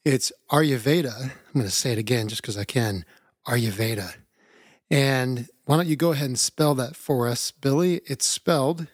It's 0.04 0.30
Ayurveda. 0.52 1.22
I'm 1.22 1.52
going 1.52 1.66
to 1.66 1.70
say 1.70 1.90
it 1.92 1.98
again 1.98 2.28
just 2.28 2.42
because 2.42 2.56
I 2.56 2.62
can. 2.62 3.04
Ayurveda. 3.48 4.14
And 4.88 5.48
why 5.64 5.76
don't 5.76 5.88
you 5.88 5.96
go 5.96 6.12
ahead 6.12 6.28
and 6.28 6.38
spell 6.38 6.76
that 6.76 6.94
for 6.94 7.26
us, 7.26 7.50
Billie? 7.50 8.02
It's 8.06 8.24
spelled 8.24 8.86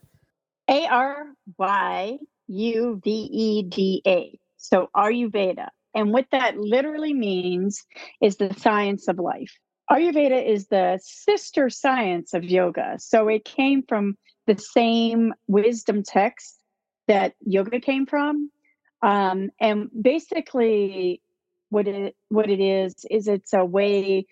A 0.68 0.86
R 0.86 1.26
Y 1.58 2.18
U 2.46 3.00
V 3.04 3.10
E 3.10 3.62
D 3.64 4.02
A. 4.06 4.38
So 4.56 4.88
Ayurveda. 4.96 5.68
And 5.94 6.12
what 6.12 6.26
that 6.32 6.56
literally 6.56 7.12
means 7.12 7.84
is 8.22 8.36
the 8.36 8.54
science 8.54 9.08
of 9.08 9.18
life. 9.18 9.52
Ayurveda 9.90 10.44
is 10.44 10.66
the 10.66 10.98
sister 11.02 11.70
science 11.70 12.34
of 12.34 12.44
yoga. 12.44 12.96
So 12.98 13.28
it 13.28 13.44
came 13.44 13.82
from 13.82 14.16
the 14.46 14.58
same 14.58 15.32
wisdom 15.46 16.02
text 16.02 16.60
that 17.06 17.34
yoga 17.40 17.80
came 17.80 18.06
from. 18.06 18.50
Um, 19.02 19.50
and 19.60 19.88
basically, 20.00 21.22
what 21.68 21.86
it 21.86 22.16
what 22.28 22.50
it 22.50 22.60
is 22.60 23.04
is 23.10 23.28
it's 23.28 23.52
a 23.52 23.64
way 23.64 24.26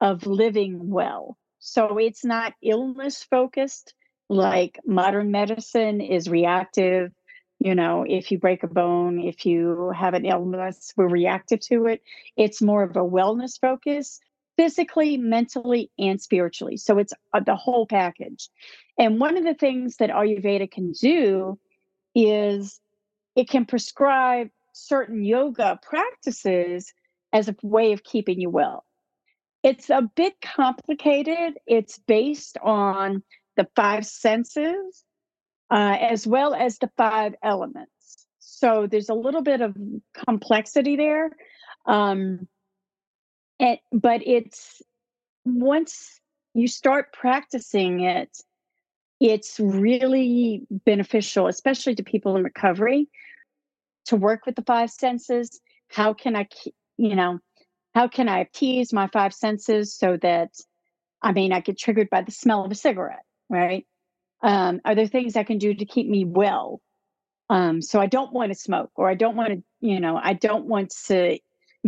of 0.00 0.26
living 0.26 0.90
well. 0.90 1.36
So 1.60 1.98
it's 1.98 2.24
not 2.24 2.54
illness 2.62 3.22
focused 3.22 3.94
like 4.28 4.80
modern 4.84 5.30
medicine 5.30 6.00
is 6.00 6.28
reactive. 6.28 7.12
You 7.58 7.74
know, 7.74 8.04
if 8.06 8.30
you 8.30 8.38
break 8.38 8.64
a 8.64 8.68
bone, 8.68 9.20
if 9.20 9.46
you 9.46 9.92
have 9.96 10.14
an 10.14 10.26
illness, 10.26 10.92
we're 10.96 11.08
reactive 11.08 11.60
to 11.60 11.86
it. 11.86 12.02
It's 12.36 12.60
more 12.60 12.82
of 12.82 12.96
a 12.96 13.00
wellness 13.00 13.58
focus 13.60 14.20
physically, 14.56 15.16
mentally, 15.16 15.90
and 15.98 16.20
spiritually. 16.20 16.76
So 16.76 16.98
it's 16.98 17.12
uh, 17.32 17.40
the 17.40 17.56
whole 17.56 17.86
package. 17.86 18.48
And 18.98 19.20
one 19.20 19.36
of 19.36 19.44
the 19.44 19.54
things 19.54 19.96
that 19.96 20.10
Ayurveda 20.10 20.70
can 20.70 20.92
do 20.92 21.58
is 22.14 22.80
it 23.34 23.48
can 23.48 23.66
prescribe 23.66 24.48
certain 24.72 25.24
yoga 25.24 25.78
practices 25.82 26.92
as 27.32 27.48
a 27.48 27.56
way 27.62 27.92
of 27.92 28.02
keeping 28.02 28.40
you 28.40 28.50
well. 28.50 28.84
It's 29.62 29.90
a 29.90 30.08
bit 30.14 30.34
complicated. 30.40 31.58
It's 31.66 31.98
based 31.98 32.56
on 32.62 33.22
the 33.56 33.66
five 33.74 34.06
senses 34.06 35.04
uh, 35.70 35.96
as 36.00 36.26
well 36.26 36.54
as 36.54 36.78
the 36.78 36.90
five 36.96 37.34
elements. 37.42 37.90
So 38.38 38.86
there's 38.86 39.08
a 39.08 39.14
little 39.14 39.42
bit 39.42 39.60
of 39.60 39.76
complexity 40.26 40.96
there. 40.96 41.30
Um, 41.84 42.48
and, 43.58 43.78
but 43.92 44.22
it's 44.26 44.82
once 45.44 46.20
you 46.54 46.68
start 46.68 47.12
practicing 47.12 48.00
it, 48.00 48.36
it's 49.20 49.58
really 49.58 50.66
beneficial, 50.70 51.46
especially 51.46 51.94
to 51.94 52.02
people 52.02 52.36
in 52.36 52.42
recovery, 52.42 53.08
to 54.06 54.16
work 54.16 54.46
with 54.46 54.56
the 54.56 54.62
five 54.62 54.90
senses. 54.90 55.60
How 55.88 56.12
can 56.12 56.36
I, 56.36 56.48
you 56.96 57.14
know, 57.14 57.38
how 57.94 58.08
can 58.08 58.28
I 58.28 58.40
appease 58.40 58.92
my 58.92 59.08
five 59.08 59.32
senses 59.32 59.94
so 59.94 60.18
that, 60.20 60.50
I 61.22 61.32
mean, 61.32 61.52
I 61.52 61.60
get 61.60 61.78
triggered 61.78 62.10
by 62.10 62.22
the 62.22 62.32
smell 62.32 62.64
of 62.64 62.70
a 62.70 62.74
cigarette, 62.74 63.24
right? 63.48 63.86
Um, 64.42 64.80
are 64.84 64.94
there 64.94 65.06
things 65.06 65.34
I 65.34 65.44
can 65.44 65.58
do 65.58 65.72
to 65.72 65.84
keep 65.86 66.06
me 66.06 66.26
well? 66.26 66.80
Um, 67.48 67.80
so 67.80 68.00
I 68.00 68.06
don't 68.06 68.32
want 68.32 68.52
to 68.52 68.58
smoke, 68.58 68.90
or 68.96 69.08
I 69.08 69.14
don't 69.14 69.36
want 69.36 69.50
to, 69.50 69.62
you 69.80 70.00
know, 70.00 70.20
I 70.22 70.34
don't 70.34 70.66
want 70.66 70.90
to 70.90 70.96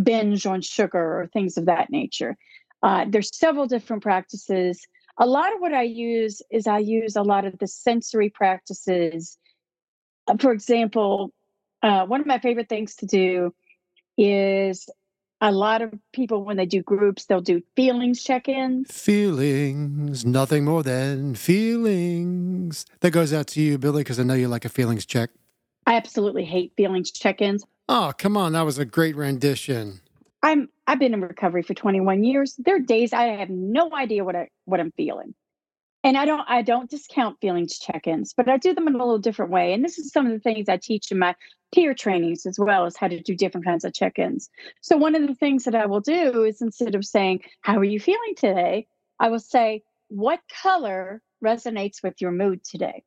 binge 0.03 0.47
on 0.47 0.61
sugar 0.61 1.21
or 1.21 1.27
things 1.33 1.57
of 1.57 1.67
that 1.67 1.91
nature. 1.91 2.37
Uh, 2.83 3.05
there's 3.09 3.37
several 3.37 3.67
different 3.67 4.03
practices. 4.03 4.87
A 5.19 5.27
lot 5.27 5.53
of 5.53 5.61
what 5.61 5.73
I 5.73 5.83
use 5.83 6.43
is 6.51 6.67
I 6.67 6.79
use 6.79 7.17
a 7.17 7.23
lot 7.23 7.45
of 7.45 7.59
the 7.59 7.67
sensory 7.67 8.31
practices. 8.31 9.37
Uh, 10.27 10.37
for 10.39 10.53
example, 10.53 11.33
uh, 11.83 12.07
one 12.07 12.21
of 12.21 12.27
my 12.27 12.39
favorite 12.39 12.69
things 12.69 12.97
to 12.97 13.07
do 13.07 13.55
is 14.17 14.89
a 15.41 15.53
lot 15.53 15.83
of 15.83 15.93
people 16.13 16.45
when 16.45 16.57
they 16.57 16.67
do 16.67 16.83
groups 16.83 17.27
they'll 17.27 17.41
do 17.41 17.63
feelings 17.77 18.25
check-ins 18.25 18.91
feelings 18.91 20.25
nothing 20.25 20.65
more 20.65 20.83
than 20.83 21.35
feelings 21.35 22.85
that 23.01 23.13
goes 23.13 23.33
out 23.33 23.47
to 23.47 23.61
you 23.61 23.79
billie 23.79 24.01
because 24.01 24.19
i 24.19 24.23
know 24.25 24.35
you 24.35 24.49
like 24.49 24.65
a 24.65 24.69
feelings 24.69 25.07
check 25.07 25.31
i 25.87 25.95
absolutely 25.95 26.45
hate 26.45 26.73
feelings 26.77 27.13
check-ins 27.13 27.65
oh 27.89 28.13
come 28.19 28.37
on 28.37 28.53
that 28.53 28.63
was 28.63 28.79
a 28.79 28.85
great 28.85 29.17
rendition 29.17 30.01
i'm 30.43 30.69
i've 30.87 30.99
been 30.99 31.15
in 31.15 31.21
recovery 31.21 31.63
for 31.63 31.75
21 31.75 32.25
years 32.25 32.55
there 32.59 32.77
are 32.77 32.81
days 32.81 33.13
i 33.13 33.25
have 33.25 33.51
no 33.51 33.95
idea 33.95 34.25
what 34.25 34.37
i 34.37 34.49
what 34.65 34.81
i'm 34.81 34.93
feeling 34.93 35.35
and 36.05 36.17
I 36.17 36.25
don't 36.25 36.45
I 36.49 36.63
don't 36.63 36.89
discount 36.89 37.41
feelings 37.41 37.79
check-ins, 37.79 38.33
but 38.33 38.49
I 38.49 38.57
do 38.57 38.73
them 38.73 38.87
in 38.87 38.95
a 38.95 38.99
little 38.99 39.19
different 39.19 39.51
way. 39.51 39.73
And 39.73 39.85
this 39.85 39.99
is 39.99 40.13
some 40.13 40.27
of 40.27 40.33
the 40.33 40.39
things 40.39 40.69
I 40.69 40.77
teach 40.77 41.11
in 41.11 41.19
my 41.19 41.35
peer 41.75 41.93
trainings 41.93 42.47
as 42.47 42.59
well 42.59 42.87
as 42.87 42.97
how 42.97 43.09
to 43.09 43.21
do 43.21 43.35
different 43.35 43.67
kinds 43.67 43.85
of 43.85 43.93
check-ins. 43.93 44.49
So 44.81 44.97
one 44.97 45.15
of 45.15 45.27
the 45.27 45.35
things 45.35 45.65
that 45.65 45.75
I 45.75 45.87
will 45.87 46.01
do 46.01 46.45
is 46.45 46.63
instead 46.63 46.95
of 46.95 47.05
saying, 47.05 47.41
How 47.63 47.77
are 47.77 47.85
you 47.85 47.99
feeling 48.01 48.35
today? 48.37 48.87
I 49.19 49.29
will 49.29 49.41
say, 49.41 49.83
What 50.09 50.41
color 50.63 51.21
resonates 51.45 52.03
with 52.03 52.21
your 52.21 52.31
mood 52.31 52.65
today? 52.65 53.03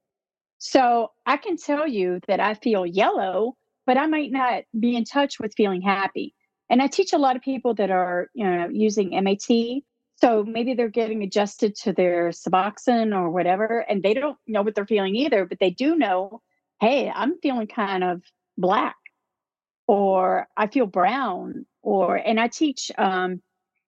So 0.57 1.11
I 1.25 1.37
can 1.37 1.57
tell 1.57 1.87
you 1.87 2.19
that 2.27 2.39
I 2.39 2.53
feel 2.55 2.85
yellow, 2.85 3.55
but 3.85 3.97
I 3.97 4.07
might 4.07 4.31
not 4.31 4.63
be 4.77 4.95
in 4.95 5.03
touch 5.03 5.39
with 5.39 5.55
feeling 5.55 5.81
happy. 5.81 6.33
And 6.69 6.81
I 6.81 6.87
teach 6.87 7.13
a 7.13 7.17
lot 7.17 7.35
of 7.35 7.41
people 7.41 7.73
that 7.75 7.91
are, 7.91 8.29
you 8.33 8.45
know, 8.45 8.69
using 8.71 9.09
MAT 9.23 9.83
so 10.21 10.43
maybe 10.43 10.75
they're 10.75 10.87
getting 10.87 11.23
adjusted 11.23 11.75
to 11.77 11.93
their 11.93 12.29
Suboxone 12.29 13.15
or 13.15 13.31
whatever, 13.31 13.79
and 13.79 14.03
they 14.03 14.13
don't 14.13 14.37
know 14.45 14.61
what 14.61 14.75
they're 14.75 14.85
feeling 14.85 15.15
either, 15.15 15.45
but 15.45 15.57
they 15.59 15.71
do 15.71 15.95
know, 15.95 16.41
hey, 16.79 17.11
I'm 17.13 17.39
feeling 17.39 17.65
kind 17.65 18.03
of 18.03 18.21
black, 18.55 18.97
or 19.87 20.47
I 20.55 20.67
feel 20.67 20.85
brown, 20.85 21.65
or 21.81 22.15
and 22.17 22.39
I 22.39 22.49
teach 22.49 22.91
um, 22.99 23.41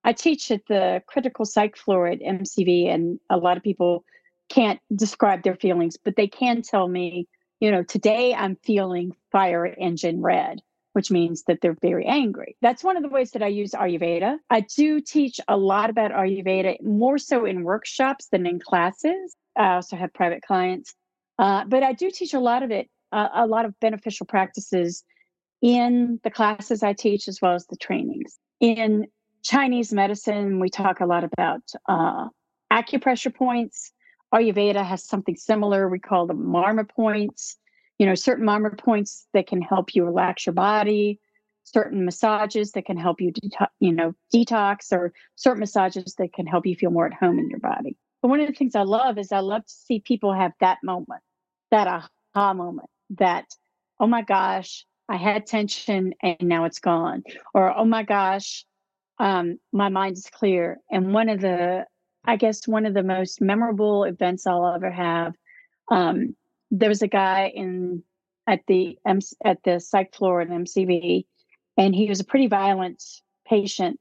I 0.04 0.14
teach 0.14 0.50
at 0.50 0.66
the 0.68 1.04
critical 1.06 1.46
psych 1.46 1.78
floor 1.78 2.08
at 2.08 2.20
MCV, 2.20 2.88
and 2.88 3.20
a 3.30 3.38
lot 3.38 3.58
of 3.58 3.64
people 3.64 4.04
can't 4.50 4.80
describe 4.96 5.44
their 5.44 5.56
feelings, 5.56 5.98
but 6.04 6.16
they 6.16 6.28
can 6.28 6.64
tell 6.64 6.88
me, 6.88 7.28
you 7.64 7.72
know, 7.72 7.82
today 7.82 8.36
I'm 8.36 8.58
feeling 8.58 9.16
fire 9.32 9.66
engine 9.66 10.22
red 10.22 10.62
which 10.94 11.10
means 11.10 11.44
that 11.48 11.60
they're 11.62 11.78
very 11.82 12.06
angry. 12.06 12.56
That's 12.62 12.84
one 12.84 12.98
of 12.98 13.04
the 13.04 13.10
ways 13.10 13.32
that 13.32 13.42
I 13.42 13.48
use 13.48 13.72
Ayurveda. 13.72 14.38
I 14.50 14.62
do 14.62 15.02
teach 15.02 15.40
a 15.48 15.58
lot 15.58 15.90
about 15.90 16.12
Ayurveda, 16.12 16.84
more 16.84 17.18
so 17.18 17.46
in 17.46 17.64
workshops 17.64 18.28
than 18.32 18.46
in 18.46 18.60
classes. 18.60 19.36
I 19.58 19.74
also 19.74 19.96
have 19.96 20.14
private 20.14 20.44
clients, 20.44 20.94
uh, 21.40 21.66
but 21.68 21.82
I 21.82 21.94
do 21.94 22.12
teach 22.12 22.36
a 22.36 22.40
lot 22.40 22.62
of 22.62 22.70
it, 22.70 22.90
uh, 23.12 23.30
a 23.34 23.48
lot 23.48 23.66
of 23.66 23.74
beneficial 23.80 24.28
practices 24.28 25.04
in 25.64 26.20
the 26.24 26.30
classes 26.30 26.84
I 26.84 26.94
teach 26.94 27.28
as 27.28 27.42
well 27.42 27.56
as 27.56 27.66
the 27.66 27.78
trainings. 27.78 28.38
In 28.60 29.08
Chinese 29.44 29.92
medicine, 29.92 30.60
we 30.60 30.70
talk 30.70 31.00
a 31.00 31.08
lot 31.08 31.24
about 31.24 31.64
uh, 31.90 32.28
acupressure 32.72 33.34
points. 33.34 33.92
Ayurveda 34.34 34.84
has 34.84 35.04
something 35.04 35.36
similar. 35.36 35.88
We 35.88 36.00
call 36.00 36.28
them 36.28 36.46
marma 36.46 36.90
points 36.90 37.58
you 38.00 38.06
know 38.06 38.16
certain 38.16 38.46
marma 38.46 38.78
points 38.78 39.28
that 39.34 39.48
can 39.48 39.62
help 39.62 39.96
you 39.96 40.04
relax 40.04 40.46
your 40.46 40.54
body 40.54 41.20
certain 41.64 42.04
massages 42.04 42.74
that 42.74 42.86
can 42.86 42.98
help 42.98 43.22
you 43.22 43.32
de- 43.32 43.70
you 43.80 43.92
know 43.92 44.14
detox 44.34 44.92
or 44.92 45.14
certain 45.36 45.60
massages 45.60 46.16
that 46.18 46.34
can 46.34 46.46
help 46.46 46.66
you 46.66 46.76
feel 46.76 46.92
more 46.92 47.06
at 47.06 47.14
home 47.14 47.40
in 47.40 47.50
your 47.50 47.60
body 47.60 47.96
but 48.22 48.28
one 48.28 48.40
of 48.40 48.48
the 48.48 48.54
things 48.54 48.76
i 48.76 48.82
love 48.82 49.18
is 49.18 49.32
i 49.32 49.40
love 49.40 49.66
to 49.66 49.74
see 49.74 50.00
people 50.00 50.34
have 50.34 50.52
that 50.60 50.78
moment 50.84 51.22
that 51.72 51.88
aha 51.88 52.54
moment 52.54 52.90
that 53.10 53.46
oh 54.00 54.08
my 54.08 54.22
gosh 54.22 54.86
i 55.08 55.16
had 55.16 55.46
tension 55.46 56.14
and 56.22 56.38
now 56.42 56.66
it's 56.66 56.80
gone 56.80 57.24
or 57.54 57.76
oh 57.76 57.86
my 57.86 58.04
gosh 58.04 58.66
um, 59.20 59.60
my 59.72 59.90
mind 59.90 60.18
is 60.18 60.28
clear 60.30 60.80
and 60.92 61.14
one 61.14 61.30
of 61.30 61.40
the 61.40 61.86
i 62.26 62.36
guess 62.36 62.68
one 62.68 62.86
of 62.86 62.94
the 62.94 63.04
most 63.04 63.42
memorable 63.42 64.04
events 64.04 64.48
i'll 64.48 64.74
ever 64.74 64.92
have 64.92 65.34
um, 65.92 66.36
there 66.72 66.90
was 66.90 67.02
a 67.02 67.08
guy 67.08 67.52
in 67.54 68.04
at 68.48 68.62
the 68.68 68.98
at 69.06 69.64
the 69.64 69.80
psych 69.80 70.14
floor 70.14 70.42
at 70.42 70.50
MCV, 70.50 71.26
and 71.78 71.96
he 71.96 72.08
was 72.08 72.20
a 72.20 72.26
pretty 72.26 72.48
violent 72.48 73.04
patient. 73.48 74.00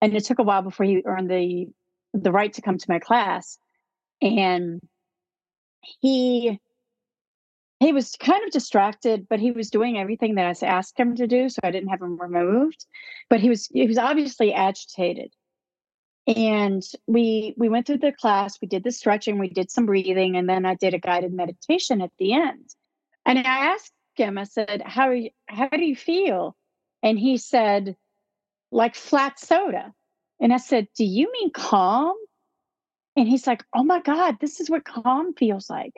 And 0.00 0.14
it 0.14 0.24
took 0.24 0.38
a 0.38 0.42
while 0.42 0.62
before 0.62 0.86
he 0.86 1.02
earned 1.04 1.30
the 1.30 1.68
the 2.12 2.32
right 2.32 2.52
to 2.54 2.62
come 2.62 2.78
to 2.78 2.90
my 2.90 2.98
class. 2.98 3.58
And 4.22 4.80
he 5.80 6.58
he 7.80 7.92
was 7.92 8.16
kind 8.18 8.42
of 8.44 8.50
distracted, 8.50 9.26
but 9.28 9.38
he 9.38 9.52
was 9.52 9.70
doing 9.70 9.98
everything 9.98 10.36
that 10.36 10.62
I 10.62 10.66
asked 10.66 10.98
him 10.98 11.14
to 11.16 11.26
do, 11.26 11.48
so 11.48 11.58
I 11.62 11.70
didn't 11.70 11.90
have 11.90 12.00
him 12.00 12.18
removed. 12.20 12.86
But 13.28 13.40
he 13.40 13.48
was 13.48 13.66
he 13.66 13.86
was 13.86 13.98
obviously 13.98 14.52
agitated 14.52 15.32
and 16.26 16.82
we 17.06 17.54
we 17.56 17.68
went 17.68 17.86
through 17.86 17.98
the 17.98 18.12
class 18.12 18.58
we 18.60 18.66
did 18.66 18.82
the 18.82 18.90
stretching 18.90 19.38
we 19.38 19.48
did 19.48 19.70
some 19.70 19.86
breathing 19.86 20.36
and 20.36 20.48
then 20.48 20.66
i 20.66 20.74
did 20.74 20.94
a 20.94 20.98
guided 20.98 21.32
meditation 21.32 22.00
at 22.00 22.10
the 22.18 22.32
end. 22.32 22.74
And 23.24 23.38
i 23.38 23.42
asked 23.42 23.92
him 24.14 24.38
i 24.38 24.44
said 24.44 24.82
how 24.84 25.10
you 25.10 25.30
how 25.46 25.68
do 25.68 25.84
you 25.84 25.96
feel? 25.96 26.56
And 27.02 27.18
he 27.18 27.36
said 27.36 27.96
like 28.72 28.96
flat 28.96 29.38
soda. 29.38 29.92
And 30.40 30.52
i 30.52 30.56
said 30.56 30.88
do 30.96 31.04
you 31.04 31.30
mean 31.32 31.50
calm? 31.52 32.16
And 33.14 33.28
he's 33.28 33.46
like 33.46 33.64
oh 33.74 33.84
my 33.84 34.00
god 34.00 34.38
this 34.40 34.60
is 34.60 34.68
what 34.68 34.84
calm 34.84 35.32
feels 35.34 35.70
like. 35.70 35.94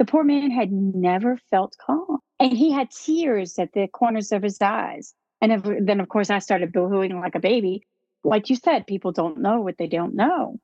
The 0.00 0.04
poor 0.04 0.24
man 0.24 0.50
had 0.50 0.72
never 0.72 1.38
felt 1.50 1.76
calm 1.86 2.18
and 2.40 2.52
he 2.52 2.72
had 2.72 2.90
tears 2.90 3.56
at 3.60 3.72
the 3.72 3.86
corners 3.86 4.32
of 4.32 4.42
his 4.42 4.60
eyes. 4.60 5.14
And 5.40 5.86
then 5.86 6.00
of 6.00 6.08
course 6.08 6.30
i 6.30 6.40
started 6.40 6.72
boohooing 6.72 7.20
like 7.20 7.36
a 7.36 7.40
baby 7.40 7.84
like 8.24 8.50
you 8.50 8.56
said, 8.56 8.86
people 8.86 9.12
don't 9.12 9.38
know 9.38 9.60
what 9.60 9.78
they 9.78 9.86
don't 9.86 10.14
know. 10.14 10.58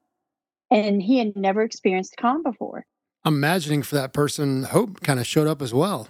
And 0.71 1.03
he 1.03 1.19
had 1.19 1.37
never 1.37 1.63
experienced 1.63 2.17
calm 2.17 2.43
before. 2.43 2.87
I'm 3.25 3.35
imagining 3.35 3.83
for 3.83 3.97
that 3.97 4.13
person, 4.13 4.65
hope 4.65 5.01
kind 5.03 5.21
of 5.21 5.27
showed 5.27 5.47
up 5.47 5.61
as 5.61 5.75
well. 5.75 6.09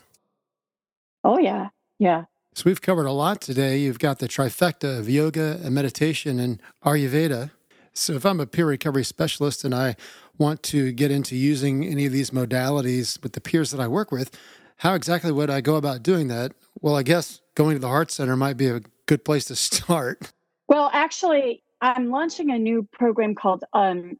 Oh, 1.25 1.39
yeah. 1.39 1.69
Yeah. 1.99 2.25
So 2.55 2.65
we've 2.67 2.81
covered 2.81 3.07
a 3.07 3.13
lot 3.13 3.41
today. 3.41 3.79
You've 3.79 3.99
got 3.99 4.19
the 4.19 4.29
trifecta 4.29 4.99
of 4.99 5.09
yoga 5.09 5.61
and 5.63 5.75
meditation 5.75 6.39
and 6.39 6.61
Ayurveda. 6.85 7.51
So 7.93 8.15
if 8.15 8.25
I'm 8.25 8.41
a 8.41 8.47
peer 8.47 8.67
recovery 8.67 9.05
specialist 9.05 9.65
and 9.65 9.75
I 9.75 9.97
want 10.39 10.63
to 10.65 10.93
get 10.93 11.11
into 11.11 11.37
using 11.37 11.85
any 11.85 12.07
of 12.07 12.13
these 12.13 12.31
modalities 12.31 13.23
with 13.23 13.33
the 13.33 13.41
peers 13.41 13.71
that 13.73 13.81
I 13.81 13.89
work 13.89 14.11
with, 14.11 14.37
how 14.79 14.95
exactly 14.95 15.33
would 15.33 15.51
I 15.51 15.61
go 15.61 15.77
about 15.77 16.03
doing 16.03 16.29
that? 16.29 16.53
Well, 16.81 16.97
I 16.97 17.03
guess 17.03 17.41
going 17.55 17.77
to 17.77 17.81
the 17.81 17.89
HAART 17.89 18.11
Center 18.11 18.37
might 18.37 18.57
be 18.57 18.69
a 18.69 18.81
good 19.07 19.25
place 19.25 19.45
to 19.47 19.57
start. 19.57 20.33
Well, 20.71 20.89
actually, 20.93 21.65
I'm 21.81 22.11
launching 22.11 22.53
a 22.53 22.59
new 22.59 22.89
program 22.93 23.35
called 23.35 23.65
um, 23.73 24.17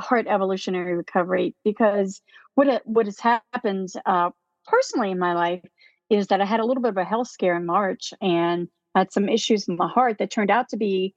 HAART 0.00 0.26
Evolutionary 0.26 0.96
Recovery 0.96 1.54
because 1.64 2.20
what 2.56 2.66
it, 2.66 2.82
what 2.84 3.06
has 3.06 3.20
happened 3.20 3.90
uh, 4.04 4.30
personally 4.66 5.12
in 5.12 5.20
my 5.20 5.34
life 5.34 5.62
is 6.10 6.26
that 6.26 6.40
I 6.40 6.46
had 6.46 6.58
a 6.58 6.64
little 6.64 6.82
bit 6.82 6.88
of 6.90 6.96
a 6.96 7.04
health 7.04 7.28
scare 7.28 7.56
in 7.56 7.64
March 7.64 8.12
and 8.20 8.66
had 8.96 9.12
some 9.12 9.28
issues 9.28 9.68
in 9.68 9.76
my 9.76 9.86
heart 9.86 10.18
that 10.18 10.32
turned 10.32 10.50
out 10.50 10.68
to 10.70 10.76
be 10.76 11.14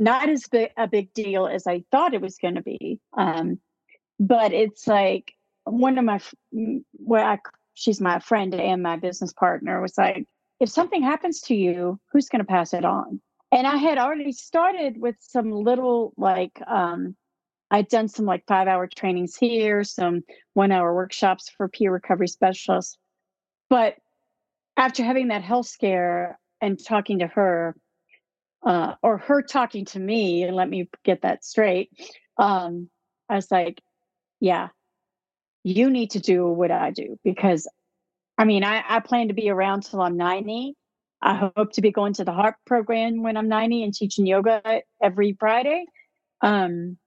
not 0.00 0.28
as 0.28 0.48
big 0.48 0.70
a 0.76 0.88
big 0.88 1.14
deal 1.14 1.46
as 1.46 1.68
I 1.68 1.84
thought 1.92 2.12
it 2.12 2.20
was 2.20 2.36
going 2.36 2.56
to 2.56 2.62
be. 2.62 2.98
Um, 3.16 3.60
but 4.18 4.52
it's 4.52 4.88
like 4.88 5.34
one 5.62 5.98
of 5.98 6.04
my 6.04 6.20
where 6.94 7.24
I 7.24 7.38
she's 7.74 8.00
my 8.00 8.18
friend 8.18 8.52
and 8.56 8.82
my 8.82 8.96
business 8.96 9.32
partner 9.32 9.80
was 9.80 9.96
like, 9.96 10.26
if 10.58 10.68
something 10.68 11.02
happens 11.02 11.42
to 11.42 11.54
you, 11.54 12.00
who's 12.12 12.28
going 12.28 12.40
to 12.40 12.44
pass 12.44 12.74
it 12.74 12.84
on? 12.84 13.20
And 13.52 13.66
I 13.66 13.76
had 13.76 13.98
already 13.98 14.32
started 14.32 15.00
with 15.00 15.16
some 15.20 15.50
little 15.50 16.12
like 16.16 16.60
um, 16.66 17.16
I'd 17.70 17.88
done 17.88 18.08
some 18.08 18.26
like 18.26 18.44
five 18.46 18.68
hour 18.68 18.86
trainings 18.86 19.36
here, 19.36 19.84
some 19.84 20.22
one 20.54 20.72
hour 20.72 20.94
workshops 20.94 21.50
for 21.56 21.68
peer 21.68 21.92
recovery 21.92 22.28
specialists. 22.28 22.96
But 23.68 23.96
after 24.76 25.02
having 25.02 25.28
that 25.28 25.42
health 25.42 25.66
scare 25.66 26.38
and 26.60 26.78
talking 26.82 27.20
to 27.20 27.26
her, 27.28 27.76
uh, 28.64 28.94
or 29.02 29.18
her 29.18 29.42
talking 29.42 29.84
to 29.86 29.98
me, 29.98 30.42
and 30.42 30.56
let 30.56 30.68
me 30.68 30.88
get 31.04 31.22
that 31.22 31.44
straight, 31.44 31.90
um, 32.38 32.88
I 33.28 33.36
was 33.36 33.50
like, 33.50 33.80
yeah, 34.40 34.68
you 35.64 35.90
need 35.90 36.12
to 36.12 36.20
do 36.20 36.46
what 36.46 36.70
I 36.70 36.90
do 36.90 37.18
because 37.24 37.68
I 38.38 38.44
mean, 38.44 38.64
I, 38.64 38.84
I 38.86 39.00
plan 39.00 39.28
to 39.28 39.34
be 39.34 39.48
around 39.48 39.82
till 39.82 40.02
I'm 40.02 40.16
90. 40.16 40.74
I 41.22 41.50
hope 41.56 41.72
to 41.72 41.80
be 41.80 41.90
going 41.90 42.12
to 42.14 42.24
the 42.24 42.32
HAART 42.32 42.56
program 42.66 43.22
when 43.22 43.36
I'm 43.36 43.48
90 43.48 43.84
and 43.84 43.94
teaching 43.94 44.26
yoga 44.26 44.82
every 45.02 45.36
Friday. 45.38 45.86
Um, 46.42 46.98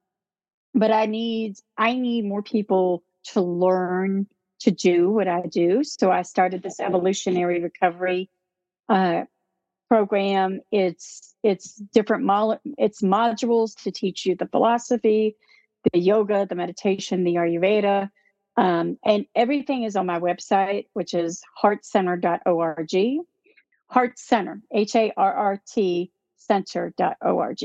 but 0.74 0.92
I 0.92 1.06
need 1.06 1.58
I 1.78 1.94
need 1.94 2.26
more 2.26 2.44
people 2.44 3.04
to 3.32 3.42
learn 3.42 4.28
to 4.62 4.72
do 4.72 5.10
what 5.10 5.28
I 5.28 5.42
do. 5.42 5.84
So 5.84 6.12
I 6.12 6.24
started 6.24 6.62
this 6.62 6.80
evolutionary 6.80 7.62
recovery 7.62 8.30
uh, 8.88 9.24
program. 9.88 10.62
It's 10.72 11.36
it's 11.44 11.76
different 11.94 12.24
mo- 12.24 12.60
it's 12.78 13.02
modules 13.02 13.76
to 13.84 13.92
teach 13.92 14.26
you 14.26 14.36
the 14.36 14.48
philosophy, 14.48 15.36
the 15.92 16.00
yoga, 16.00 16.46
the 16.48 16.56
meditation, 16.56 17.24
the 17.24 17.36
Ayurveda, 17.36 18.10
um, 18.58 18.98
and 19.06 19.26
everything 19.36 19.84
is 19.84 19.96
on 19.96 20.06
my 20.06 20.20
website, 20.20 20.88
which 20.94 21.14
is 21.14 21.42
haartcenter.org. 21.64 23.24
HAART 23.90 24.20
Center, 24.20 24.62
H 24.72 24.96
A 24.96 25.12
R 25.18 25.34
R 25.34 25.62
T 25.68 26.12
center.org. 26.38 27.58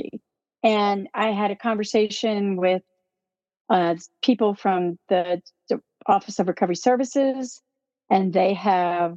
And 0.62 1.08
I 1.14 1.30
had 1.32 1.50
a 1.50 1.56
conversation 1.56 2.56
with 2.56 2.82
uh, 3.68 3.96
people 4.22 4.54
from 4.54 4.98
the, 5.08 5.40
Office 6.06 6.38
of 6.38 6.48
Recovery 6.48 6.76
Services, 6.76 7.62
and 8.10 8.30
they 8.30 8.52
have 8.52 9.16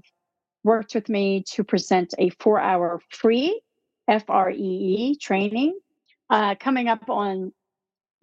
worked 0.63 0.96
with 0.96 1.10
me 1.10 1.43
to 1.52 1.63
present 1.63 2.13
a 2.17 2.30
four 2.39 2.62
hour 2.62 3.02
free 3.10 3.62
F 4.08 4.24
R 4.30 4.50
E 4.50 4.56
E 4.56 5.17
training 5.17 5.78
uh, 6.30 6.56
coming 6.56 6.88
up 6.88 7.10
on 7.10 7.52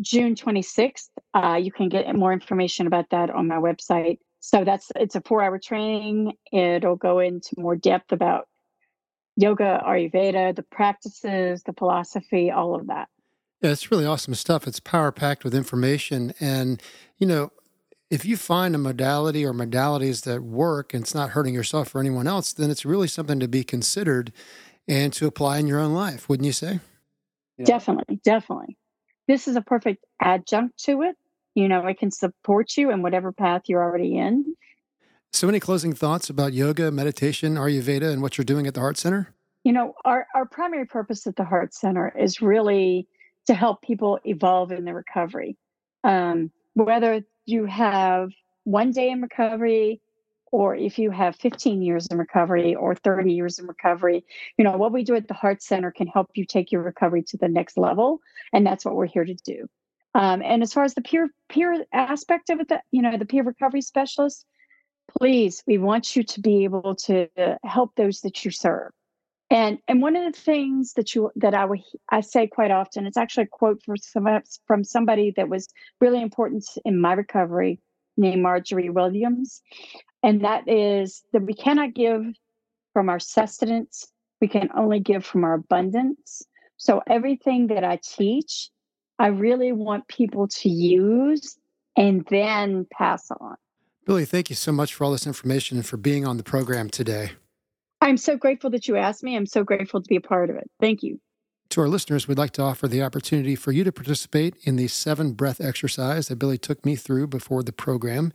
June 0.00 0.34
26th. 0.34 1.08
Uh, 1.34 1.58
you 1.62 1.70
can 1.70 1.90
get 1.90 2.14
more 2.16 2.32
information 2.32 2.86
about 2.86 3.10
that 3.10 3.28
on 3.28 3.48
my 3.48 3.56
website. 3.56 4.18
So 4.40 4.64
that's 4.64 4.90
it's 4.96 5.14
a 5.14 5.20
four 5.20 5.42
hour 5.42 5.58
training. 5.58 6.32
It'll 6.50 6.96
go 6.96 7.18
into 7.18 7.54
more 7.58 7.76
depth 7.76 8.12
about 8.12 8.48
yoga, 9.36 9.82
Ayurveda, 9.86 10.54
the 10.54 10.62
practices, 10.62 11.62
the 11.64 11.72
philosophy, 11.72 12.50
all 12.50 12.74
of 12.74 12.86
that. 12.88 13.08
Yeah, 13.60 13.70
it's 13.70 13.90
really 13.90 14.06
awesome 14.06 14.34
stuff. 14.34 14.66
It's 14.66 14.80
power 14.80 15.10
packed 15.12 15.44
with 15.44 15.54
information. 15.54 16.34
And, 16.40 16.82
you 17.16 17.26
know, 17.26 17.50
if 18.10 18.24
you 18.24 18.36
find 18.36 18.74
a 18.74 18.78
modality 18.78 19.44
or 19.44 19.52
modalities 19.52 20.24
that 20.24 20.42
work 20.42 20.92
and 20.92 21.02
it's 21.02 21.14
not 21.14 21.30
hurting 21.30 21.54
yourself 21.54 21.94
or 21.94 22.00
anyone 22.00 22.26
else, 22.26 22.52
then 22.52 22.70
it's 22.70 22.84
really 22.84 23.08
something 23.08 23.40
to 23.40 23.48
be 23.48 23.64
considered 23.64 24.32
and 24.86 25.12
to 25.14 25.26
apply 25.26 25.58
in 25.58 25.66
your 25.66 25.80
own 25.80 25.94
life, 25.94 26.28
wouldn't 26.28 26.46
you 26.46 26.52
say? 26.52 26.80
Yeah. 27.56 27.64
Definitely, 27.64 28.20
definitely 28.22 28.76
this 29.26 29.48
is 29.48 29.56
a 29.56 29.62
perfect 29.62 30.04
adjunct 30.20 30.78
to 30.84 31.02
it. 31.02 31.16
You 31.54 31.68
know, 31.68 31.86
it 31.86 31.98
can 31.98 32.10
support 32.10 32.76
you 32.76 32.90
in 32.90 33.02
whatever 33.02 33.32
path 33.32 33.62
you're 33.66 33.82
already 33.82 34.16
in. 34.16 34.56
So, 35.34 35.48
any 35.48 35.58
closing 35.58 35.92
thoughts 35.92 36.30
about 36.30 36.52
yoga, 36.52 36.92
meditation, 36.92 37.56
Ayurveda, 37.56 38.12
and 38.12 38.22
what 38.22 38.38
you're 38.38 38.44
doing 38.44 38.68
at 38.68 38.74
the 38.74 38.80
HAART 38.80 38.96
Center? 38.96 39.34
You 39.64 39.72
know, 39.72 39.94
our, 40.04 40.28
our 40.32 40.46
primary 40.46 40.86
purpose 40.86 41.26
at 41.26 41.34
the 41.34 41.42
HAART 41.42 41.74
Center 41.74 42.14
is 42.16 42.40
really 42.40 43.08
to 43.48 43.54
help 43.54 43.82
people 43.82 44.20
evolve 44.24 44.70
in 44.70 44.84
their 44.84 44.94
recovery. 44.94 45.56
Um, 46.04 46.52
whether 46.74 47.24
you 47.46 47.64
have 47.64 48.30
one 48.62 48.92
day 48.92 49.10
in 49.10 49.22
recovery, 49.22 50.00
or 50.52 50.76
if 50.76 51.00
you 51.00 51.10
have 51.10 51.34
15 51.34 51.82
years 51.82 52.06
in 52.06 52.16
recovery 52.16 52.76
or 52.76 52.94
30 52.94 53.32
years 53.32 53.58
in 53.58 53.66
recovery, 53.66 54.24
you 54.56 54.62
know, 54.62 54.76
what 54.76 54.92
we 54.92 55.02
do 55.02 55.16
at 55.16 55.26
the 55.26 55.34
HAART 55.34 55.60
Center 55.60 55.90
can 55.90 56.06
help 56.06 56.30
you 56.34 56.44
take 56.44 56.70
your 56.70 56.82
recovery 56.82 57.24
to 57.24 57.36
the 57.38 57.48
next 57.48 57.76
level. 57.76 58.20
And 58.52 58.64
that's 58.64 58.84
what 58.84 58.94
we're 58.94 59.06
here 59.06 59.24
to 59.24 59.34
do. 59.34 59.68
Um, 60.14 60.42
and 60.42 60.62
as 60.62 60.72
far 60.72 60.84
as 60.84 60.94
the 60.94 61.02
peer 61.02 61.28
peer 61.48 61.84
aspect 61.92 62.50
of 62.50 62.60
it, 62.60 62.68
that 62.68 62.84
you 62.92 63.02
know, 63.02 63.16
the 63.16 63.26
peer 63.26 63.42
recovery 63.42 63.80
specialist, 63.80 64.46
please, 65.18 65.62
we 65.66 65.78
want 65.78 66.16
you 66.16 66.22
to 66.22 66.40
be 66.40 66.64
able 66.64 66.94
to 66.94 67.28
uh, 67.38 67.56
help 67.64 67.94
those 67.96 68.20
that 68.22 68.44
you 68.44 68.50
serve. 68.50 68.90
And 69.50 69.78
and 69.88 70.00
one 70.02 70.16
of 70.16 70.32
the 70.32 70.38
things 70.38 70.94
that 70.94 71.14
you 71.14 71.30
that 71.36 71.54
I 71.54 71.64
would 71.64 71.80
I 72.10 72.22
say 72.22 72.46
quite 72.46 72.70
often, 72.70 73.06
it's 73.06 73.16
actually 73.16 73.44
a 73.44 73.48
quote 73.48 73.82
from 73.82 73.96
some 73.98 74.26
from 74.66 74.84
somebody 74.84 75.32
that 75.36 75.48
was 75.48 75.68
really 76.00 76.22
important 76.22 76.64
in 76.84 77.00
my 77.00 77.12
recovery, 77.12 77.78
named 78.16 78.42
Marjorie 78.42 78.90
Williams. 78.90 79.62
And 80.22 80.42
that 80.42 80.66
is 80.66 81.22
that 81.32 81.42
we 81.42 81.54
cannot 81.54 81.94
give 81.94 82.24
from 82.94 83.08
our 83.08 83.20
sustenance, 83.20 84.10
we 84.40 84.48
can 84.48 84.70
only 84.74 85.00
give 85.00 85.24
from 85.24 85.44
our 85.44 85.54
abundance. 85.54 86.42
So 86.76 87.02
everything 87.06 87.66
that 87.66 87.84
I 87.84 87.98
teach, 88.02 88.70
I 89.18 89.26
really 89.28 89.72
want 89.72 90.08
people 90.08 90.48
to 90.48 90.68
use 90.68 91.58
and 91.96 92.24
then 92.30 92.86
pass 92.92 93.30
on. 93.30 93.56
Billie, 94.04 94.26
thank 94.26 94.50
you 94.50 94.56
so 94.56 94.70
much 94.70 94.92
for 94.92 95.04
all 95.04 95.12
this 95.12 95.26
information 95.26 95.78
and 95.78 95.86
for 95.86 95.96
being 95.96 96.26
on 96.26 96.36
the 96.36 96.42
program 96.42 96.90
today. 96.90 97.32
I'm 98.02 98.18
so 98.18 98.36
grateful 98.36 98.68
that 98.70 98.86
you 98.86 98.96
asked 98.96 99.22
me. 99.22 99.34
I'm 99.34 99.46
so 99.46 99.64
grateful 99.64 100.02
to 100.02 100.08
be 100.08 100.16
a 100.16 100.20
part 100.20 100.50
of 100.50 100.56
it. 100.56 100.70
Thank 100.78 101.02
you. 101.02 101.20
To 101.70 101.80
our 101.80 101.88
listeners, 101.88 102.28
we'd 102.28 102.36
like 102.36 102.52
to 102.52 102.62
offer 102.62 102.86
the 102.86 103.02
opportunity 103.02 103.56
for 103.56 103.72
you 103.72 103.82
to 103.82 103.90
participate 103.90 104.56
in 104.64 104.76
the 104.76 104.88
seven 104.88 105.32
breath 105.32 105.58
exercise 105.58 106.28
that 106.28 106.38
Billie 106.38 106.58
took 106.58 106.84
me 106.84 106.96
through 106.96 107.28
before 107.28 107.62
the 107.62 107.72
program. 107.72 108.32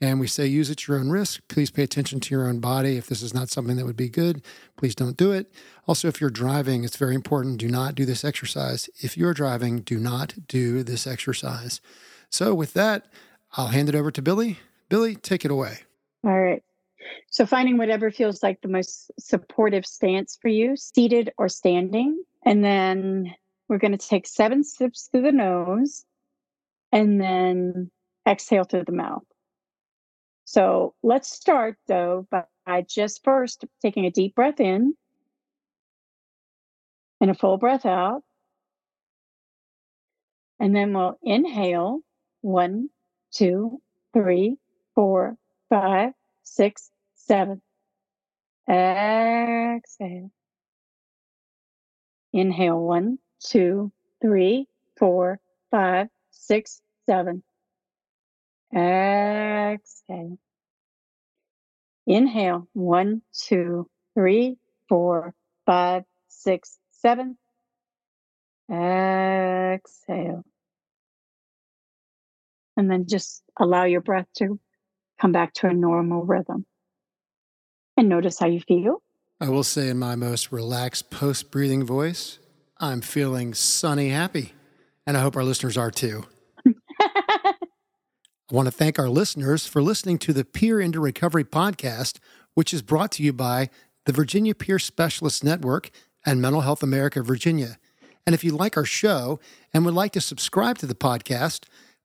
And 0.00 0.18
we 0.18 0.26
say 0.26 0.46
use 0.46 0.68
at 0.68 0.88
your 0.88 0.98
own 0.98 1.08
risk. 1.10 1.42
Please 1.48 1.70
pay 1.70 1.84
attention 1.84 2.18
to 2.18 2.34
your 2.34 2.48
own 2.48 2.58
body. 2.58 2.96
If 2.96 3.06
this 3.06 3.22
is 3.22 3.32
not 3.32 3.48
something 3.48 3.76
that 3.76 3.86
would 3.86 3.96
be 3.96 4.08
good, 4.08 4.42
please 4.76 4.96
don't 4.96 5.16
do 5.16 5.30
it. 5.30 5.52
Also, 5.86 6.08
if 6.08 6.20
you're 6.20 6.28
driving, 6.28 6.82
it's 6.82 6.96
very 6.96 7.14
important. 7.14 7.58
Do 7.58 7.68
not 7.68 7.94
do 7.94 8.04
this 8.04 8.24
exercise. 8.24 8.90
If 9.00 9.16
you're 9.16 9.32
driving, 9.32 9.78
do 9.78 9.98
not 10.00 10.34
do 10.48 10.82
this 10.82 11.06
exercise. 11.06 11.80
So, 12.28 12.52
with 12.52 12.74
that, 12.74 13.06
I'll 13.52 13.68
hand 13.68 13.88
it 13.88 13.94
over 13.94 14.10
to 14.10 14.20
Billie. 14.20 14.58
Billie, 14.88 15.16
take 15.16 15.44
it 15.44 15.50
away. 15.50 15.78
All 16.24 16.40
right. 16.40 16.62
So, 17.30 17.46
finding 17.46 17.76
whatever 17.76 18.10
feels 18.10 18.42
like 18.42 18.60
the 18.60 18.68
most 18.68 19.10
supportive 19.18 19.84
stance 19.84 20.38
for 20.40 20.48
you, 20.48 20.76
seated 20.76 21.32
or 21.36 21.48
standing. 21.48 22.22
And 22.44 22.64
then 22.64 23.34
we're 23.68 23.78
going 23.78 23.96
to 23.96 24.08
take 24.08 24.26
seven 24.26 24.64
sips 24.64 25.08
through 25.10 25.22
the 25.22 25.32
nose 25.32 26.04
and 26.92 27.20
then 27.20 27.90
exhale 28.26 28.64
through 28.64 28.84
the 28.84 28.92
mouth. 28.92 29.24
So 30.44 30.94
let's 31.02 31.28
start 31.28 31.76
though 31.88 32.26
by 32.30 32.82
just 32.82 33.24
first 33.24 33.64
taking 33.82 34.04
a 34.06 34.10
deep 34.10 34.34
breath 34.34 34.60
in 34.60 34.94
and 37.20 37.30
a 37.30 37.34
full 37.34 37.56
breath 37.56 37.86
out. 37.86 38.22
And 40.60 40.74
then 40.76 40.92
we'll 40.92 41.18
inhale 41.22 42.00
one, 42.42 42.90
two, 43.32 43.80
three, 44.12 44.58
four, 44.94 45.36
five, 45.68 46.12
six, 46.42 46.90
seven. 47.14 47.60
Exhale. 48.68 50.30
Inhale 52.32 52.80
one, 52.80 53.18
two, 53.40 53.92
three, 54.20 54.66
four, 54.98 55.38
five, 55.70 56.08
six, 56.30 56.80
seven. 57.06 57.42
Exhale. 58.72 60.38
Inhale. 62.06 62.68
One, 62.72 63.22
two, 63.32 63.88
three, 64.14 64.56
four, 64.88 65.34
five, 65.66 66.04
six, 66.28 66.78
seven. 66.90 67.36
Exhale. 68.70 70.44
And 72.76 72.90
then 72.90 73.06
just 73.06 73.42
allow 73.58 73.84
your 73.84 74.00
breath 74.00 74.26
to 74.38 74.58
come 75.24 75.32
back 75.32 75.54
to 75.54 75.66
a 75.66 75.72
normal 75.72 76.22
rhythm. 76.22 76.66
And 77.96 78.10
notice 78.10 78.38
how 78.38 78.46
you 78.46 78.60
feel. 78.60 79.02
I 79.40 79.48
will 79.48 79.64
say, 79.64 79.88
in 79.88 79.98
my 79.98 80.16
most 80.16 80.52
relaxed 80.52 81.10
post 81.10 81.50
breathing 81.50 81.82
voice, 81.82 82.38
I'm 82.78 83.00
feeling 83.00 83.54
sunny 83.54 84.10
happy. 84.10 84.52
And 85.06 85.16
I 85.16 85.22
hope 85.22 85.34
our 85.34 85.42
listeners 85.42 85.78
are 85.78 85.90
too. 85.90 86.26
I 87.00 87.54
want 88.50 88.66
to 88.66 88.72
thank 88.72 88.98
our 88.98 89.08
listeners 89.08 89.66
for 89.66 89.80
listening 89.80 90.18
to 90.18 90.34
the 90.34 90.44
Peer 90.44 90.78
into 90.78 91.00
Recovery 91.00 91.44
podcast, 91.44 92.18
which 92.52 92.74
is 92.74 92.82
brought 92.82 93.10
to 93.12 93.22
you 93.22 93.32
by 93.32 93.70
the 94.04 94.12
Virginia 94.12 94.54
Peer 94.54 94.78
Specialist 94.78 95.42
Network 95.42 95.90
and 96.26 96.42
Mental 96.42 96.60
Health 96.60 96.82
America 96.82 97.22
Virginia. 97.22 97.78
And 98.26 98.34
if 98.34 98.44
you 98.44 98.52
like 98.52 98.76
our 98.76 98.84
show 98.84 99.40
and 99.72 99.86
would 99.86 99.94
like 99.94 100.12
to 100.12 100.20
subscribe 100.20 100.76
to 100.78 100.86
the 100.86 100.94
podcast, 100.94 101.64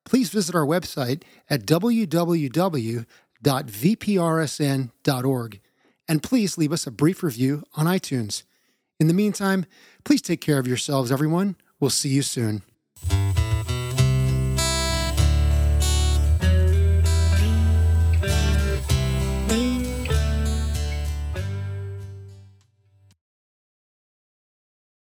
please 0.10 0.30
visit 0.30 0.56
our 0.56 0.66
website 0.66 1.22
at 1.50 1.66
www.vprsn.org 1.66 3.06
and 6.08 6.24
please 6.24 6.58
leave 6.58 6.74
us 6.74 6.88
a 6.88 6.92
brief 6.92 7.22
review 7.24 7.64
on 7.76 7.86
iTunes. 7.86 8.44
In 9.00 9.08
the 9.08 9.14
meantime, 9.14 9.66
Please 10.04 10.22
take 10.22 10.42
care 10.42 10.60
of 10.60 10.68
yourselves, 10.68 11.12
everyone. 11.12 11.56
We'll 11.80 11.90
see 11.90 12.10
you 12.10 12.22
soon. 12.22 12.64